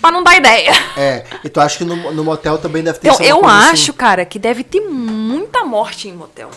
pra 0.00 0.10
não 0.10 0.22
dar 0.22 0.36
ideia. 0.36 0.72
É. 0.96 1.24
E 1.44 1.48
tu 1.48 1.60
acha 1.60 1.78
que 1.78 1.84
no, 1.84 2.12
no 2.12 2.24
motel 2.24 2.58
também 2.58 2.82
deve 2.82 2.98
ter 2.98 3.08
Então, 3.08 3.24
eu 3.24 3.44
assim? 3.44 3.70
acho, 3.72 3.92
cara, 3.92 4.24
que 4.24 4.38
deve 4.38 4.62
ter 4.64 4.80
muita 4.80 5.64
morte 5.64 6.08
em 6.08 6.12
motel. 6.12 6.50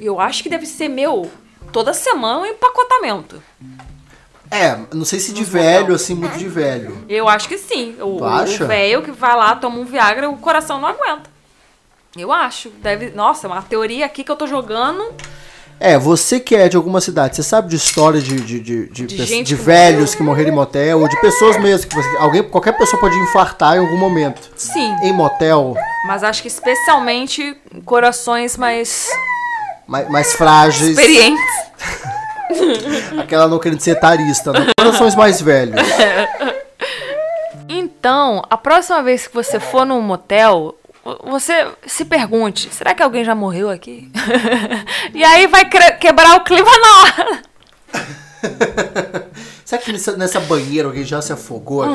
Eu 0.00 0.18
acho 0.20 0.42
que 0.42 0.48
deve 0.48 0.66
ser, 0.66 0.88
meu, 0.88 1.30
toda 1.72 1.92
semana 1.92 2.40
um 2.40 2.46
empacotamento. 2.46 3.42
É, 4.50 4.76
não 4.92 5.04
sei 5.04 5.20
se 5.20 5.32
de 5.32 5.44
velho, 5.44 5.94
assim, 5.94 6.14
muito 6.14 6.36
de 6.36 6.48
velho. 6.48 7.04
Eu 7.08 7.28
acho 7.28 7.46
que 7.48 7.56
sim. 7.56 7.94
O, 8.00 8.16
Tu 8.18 8.24
acha? 8.24 8.64
o 8.64 8.66
velho 8.66 9.02
que 9.02 9.12
vai 9.12 9.36
lá, 9.36 9.54
toma 9.54 9.78
um 9.78 9.84
Viagra, 9.84 10.28
o 10.28 10.36
coração 10.38 10.80
não 10.80 10.88
aguenta. 10.88 11.30
Eu 12.16 12.32
acho. 12.32 12.70
Deve. 12.70 13.10
Nossa, 13.10 13.46
uma 13.46 13.62
teoria 13.62 14.04
aqui 14.06 14.24
que 14.24 14.30
eu 14.30 14.34
tô 14.36 14.46
jogando. 14.48 15.14
É, 15.80 15.96
você 15.96 16.38
que 16.38 16.54
é 16.54 16.68
de 16.68 16.76
alguma 16.76 17.00
cidade, 17.00 17.34
você 17.36 17.42
sabe 17.42 17.68
de 17.70 17.76
história 17.76 18.20
de, 18.20 18.36
de, 18.38 18.60
de, 18.60 18.86
de, 18.86 19.06
De 19.06 19.42
de 19.42 19.54
velhos 19.54 20.14
que 20.14 20.22
morreram 20.22 20.50
em 20.50 20.54
motel, 20.54 21.00
ou 21.00 21.08
de 21.08 21.18
pessoas 21.22 21.56
mesmo, 21.58 21.88
que 21.88 21.94
você- 21.96 22.16
alguém, 22.18 22.42
qualquer 22.42 22.76
pessoa 22.76 23.00
pode 23.00 23.16
infartar 23.16 23.76
em 23.76 23.78
algum 23.78 23.96
momento. 23.96 24.50
Sim. 24.56 24.94
Em 25.02 25.12
motel, 25.12 25.74
Mas 26.06 26.22
acho 26.22 26.42
que 26.42 26.48
especialmente 26.48 27.56
corações 27.86 28.58
mais 28.58 29.08
mais, 29.86 30.08
mais 30.10 30.32
frágeis. 30.34 30.90
experientes. 30.98 31.40
Aquela 33.18 33.48
não 33.48 33.58
querendo 33.58 33.80
ser 33.80 33.92
etarista, 33.92 34.52
né? 34.52 34.66
Corações 34.78 35.14
mais 35.14 35.40
velhos. 35.40 35.76
Então, 37.72 38.42
a 38.50 38.56
próxima 38.56 39.00
vez 39.02 39.26
que 39.28 39.34
você 39.34 39.60
for 39.60 39.86
num 39.86 40.00
motel, 40.00 40.74
você 41.24 41.66
se 41.86 42.04
pergunte: 42.04 42.68
será 42.72 42.94
que 42.94 43.02
alguém 43.02 43.24
já 43.24 43.34
morreu 43.34 43.70
aqui? 43.70 44.10
e 45.14 45.24
aí 45.24 45.46
vai 45.46 45.64
quebrar 45.98 46.36
o 46.36 46.44
clima 46.44 46.70
na 46.70 47.00
hora. 47.00 47.42
Será 49.64 49.80
que 49.80 49.92
nessa, 49.92 50.16
nessa 50.16 50.40
banheira 50.40 50.88
alguém 50.88 51.04
já 51.04 51.22
se 51.22 51.32
afogou 51.32 51.82
aqui? 51.82 51.92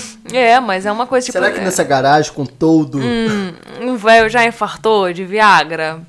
É, 0.32 0.60
mas 0.60 0.86
é 0.86 0.92
uma 0.92 1.06
coisa 1.06 1.26
tipo. 1.26 1.38
Será 1.38 1.50
que 1.50 1.58
nessa 1.58 1.82
garagem 1.82 2.32
com 2.32 2.44
todo. 2.44 3.00
Um 3.80 3.96
velho 3.96 4.28
já 4.28 4.44
infartou 4.44 5.12
de 5.12 5.24
Viagra? 5.24 6.00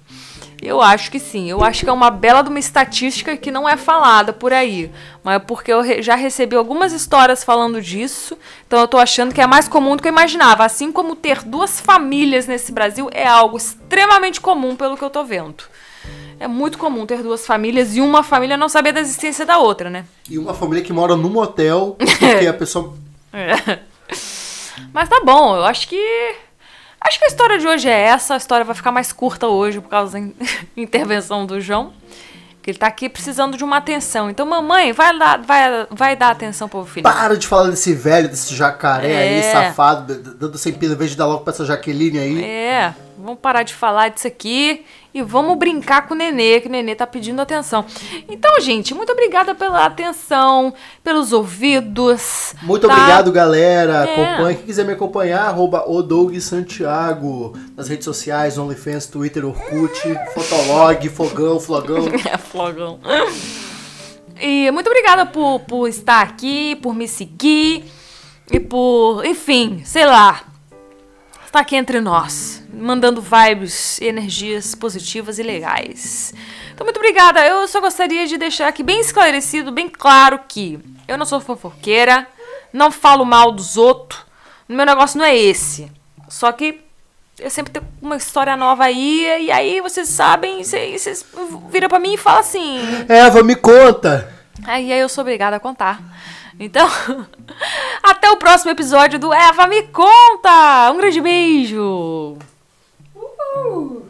Eu 0.61 0.79
acho 0.79 1.09
que 1.09 1.19
sim. 1.19 1.49
Eu 1.49 1.63
acho 1.63 1.83
que 1.83 1.89
é 1.89 1.93
uma 1.93 2.11
bela 2.11 2.43
de 2.43 2.49
uma 2.49 2.59
estatística 2.59 3.35
que 3.35 3.49
não 3.49 3.67
é 3.67 3.75
falada 3.75 4.31
por 4.31 4.53
aí. 4.53 4.91
Mas 5.23 5.37
é 5.37 5.39
porque 5.39 5.73
eu 5.73 6.03
já 6.03 6.13
recebi 6.15 6.55
algumas 6.55 6.93
histórias 6.93 7.43
falando 7.43 7.81
disso. 7.81 8.37
Então 8.67 8.79
eu 8.79 8.87
tô 8.87 8.97
achando 8.97 9.33
que 9.33 9.41
é 9.41 9.47
mais 9.47 9.67
comum 9.67 9.95
do 9.95 10.03
que 10.03 10.07
eu 10.07 10.11
imaginava. 10.13 10.63
Assim 10.63 10.91
como 10.91 11.15
ter 11.15 11.41
duas 11.43 11.81
famílias 11.81 12.45
nesse 12.45 12.71
Brasil 12.71 13.09
é 13.11 13.25
algo 13.25 13.57
extremamente 13.57 14.39
comum, 14.39 14.75
pelo 14.75 14.95
que 14.95 15.03
eu 15.03 15.09
tô 15.09 15.23
vendo. 15.23 15.63
É 16.39 16.47
muito 16.47 16.77
comum 16.77 17.05
ter 17.05 17.23
duas 17.23 17.45
famílias 17.45 17.95
e 17.95 18.01
uma 18.01 18.23
família 18.23 18.57
não 18.57 18.69
saber 18.69 18.91
da 18.91 18.99
existência 18.99 19.45
da 19.45 19.57
outra, 19.57 19.89
né? 19.89 20.05
E 20.29 20.37
uma 20.37 20.53
família 20.53 20.83
que 20.83 20.93
mora 20.93 21.15
num 21.15 21.29
motel, 21.29 21.95
porque 22.19 22.47
a 22.47 22.53
pessoa. 22.53 22.95
É. 23.33 23.79
Mas 24.93 25.07
tá 25.07 25.21
bom, 25.23 25.55
eu 25.55 25.63
acho 25.63 25.87
que. 25.87 26.35
Acho 27.03 27.17
que 27.19 27.25
a 27.25 27.27
história 27.27 27.57
de 27.57 27.67
hoje 27.67 27.89
é 27.89 27.99
essa. 28.01 28.35
A 28.35 28.37
história 28.37 28.63
vai 28.63 28.75
ficar 28.75 28.91
mais 28.91 29.11
curta 29.11 29.47
hoje 29.47 29.81
por 29.81 29.89
causa 29.89 30.13
da 30.13 30.19
in- 30.19 30.33
intervenção 30.77 31.45
do 31.45 31.59
João. 31.59 31.93
Que 32.61 32.69
ele 32.69 32.77
tá 32.77 32.85
aqui 32.85 33.09
precisando 33.09 33.57
de 33.57 33.63
uma 33.63 33.77
atenção. 33.77 34.29
Então, 34.29 34.45
mamãe, 34.45 34.91
vai, 34.93 35.11
lá, 35.17 35.35
vai, 35.37 35.87
vai 35.89 36.15
dar 36.15 36.29
atenção 36.29 36.69
pro 36.69 36.85
filho. 36.85 37.01
Para 37.03 37.35
de 37.35 37.47
falar 37.47 37.71
desse 37.71 37.91
velho, 37.91 38.29
desse 38.29 38.53
jacaré 38.55 39.17
aí, 39.17 39.39
É. 39.39 39.51
safado, 39.51 40.13
d- 40.13 40.35
dando 40.35 40.57
sem 40.59 40.71
pila, 40.71 40.93
em 40.93 40.97
vez 40.97 41.09
de 41.09 41.17
dar 41.17 41.25
logo 41.25 41.43
pra 41.43 41.51
essa 41.51 41.65
Jaqueline 41.65 42.19
aí. 42.19 42.43
É, 42.43 42.93
vamos 43.17 43.39
parar 43.39 43.63
de 43.63 43.73
falar 43.73 44.09
disso 44.09 44.27
aqui 44.27 44.85
e 45.13 45.21
vamos 45.21 45.57
brincar 45.57 46.07
com 46.07 46.13
o 46.13 46.17
Nenê, 46.17 46.61
que 46.61 46.67
o 46.67 46.71
Nenê 46.71 46.95
tá 46.95 47.05
pedindo 47.05 47.41
atenção. 47.41 47.85
Então, 48.29 48.59
gente, 48.61 48.93
muito 48.93 49.11
obrigada 49.11 49.53
pela 49.53 49.85
atenção, 49.85 50.73
pelos 51.03 51.33
ouvidos. 51.33 52.53
Muito 52.63 52.87
tá? 52.87 52.93
obrigado, 52.93 53.31
galera. 53.31 54.05
É. 54.05 54.13
Acompanhe. 54.13 54.57
Quem 54.57 54.65
quiser 54.65 54.85
me 54.85 54.93
acompanhar, 54.93 55.47
arroba 55.47 55.85
Santiago. 56.39 57.57
Nas 57.75 57.89
redes 57.89 58.05
sociais, 58.05 58.57
OnlyFans, 58.57 59.07
Twitter, 59.07 59.45
Orkut, 59.45 60.01
Fotolog, 60.33 61.09
Fogão, 61.09 61.59
Flogão. 61.59 62.05
É, 62.31 62.37
flogão. 62.37 62.99
E 64.39 64.71
muito 64.71 64.87
obrigada 64.87 65.25
por, 65.25 65.59
por 65.61 65.87
estar 65.87 66.21
aqui, 66.21 66.75
por 66.77 66.93
me 66.93 67.07
seguir 67.07 67.83
e 68.51 68.59
por, 68.59 69.25
enfim, 69.25 69.81
sei 69.83 70.05
lá, 70.05 70.50
estar 71.51 71.59
aqui 71.59 71.75
entre 71.75 71.99
nós, 71.99 72.63
mandando 72.73 73.21
vibes 73.21 73.99
e 73.99 74.05
energias 74.05 74.73
positivas 74.73 75.37
e 75.37 75.43
legais. 75.43 76.33
Então, 76.73 76.85
muito 76.85 76.95
obrigada. 76.95 77.45
Eu 77.45 77.67
só 77.67 77.81
gostaria 77.81 78.25
de 78.25 78.37
deixar 78.37 78.69
aqui 78.69 78.81
bem 78.81 79.01
esclarecido, 79.01 79.69
bem 79.69 79.89
claro 79.89 80.39
que 80.47 80.79
eu 81.05 81.17
não 81.17 81.25
sou 81.25 81.41
fofoqueira, 81.41 82.25
não 82.71 82.89
falo 82.89 83.25
mal 83.25 83.51
dos 83.51 83.75
outros, 83.75 84.21
o 84.67 84.73
meu 84.73 84.85
negócio 84.85 85.17
não 85.17 85.25
é 85.25 85.35
esse. 85.35 85.91
Só 86.29 86.53
que 86.53 86.79
eu 87.37 87.49
sempre 87.49 87.73
tenho 87.73 87.85
uma 88.01 88.15
história 88.15 88.55
nova 88.55 88.85
aí, 88.85 89.45
e 89.47 89.51
aí 89.51 89.81
vocês 89.81 90.07
sabem, 90.07 90.63
vocês 90.63 91.01
vocês 91.01 91.25
viram 91.69 91.89
pra 91.89 91.99
mim 91.99 92.13
e 92.13 92.17
falam 92.17 92.39
assim. 92.39 92.79
Eva, 93.09 93.43
me 93.43 93.55
conta. 93.55 94.33
Aí, 94.63 94.93
aí 94.93 94.99
eu 94.99 95.09
sou 95.09 95.23
obrigada 95.23 95.57
a 95.57 95.59
contar. 95.59 96.01
Então, 96.63 96.87
até 98.03 98.29
o 98.29 98.37
próximo 98.37 98.69
episódio 98.69 99.17
do 99.17 99.33
Eva 99.33 99.65
Me 99.65 99.81
Conta! 99.87 100.91
Um 100.91 100.97
grande 100.97 101.19
beijo! 101.19 102.37
Uhul! 103.15 104.00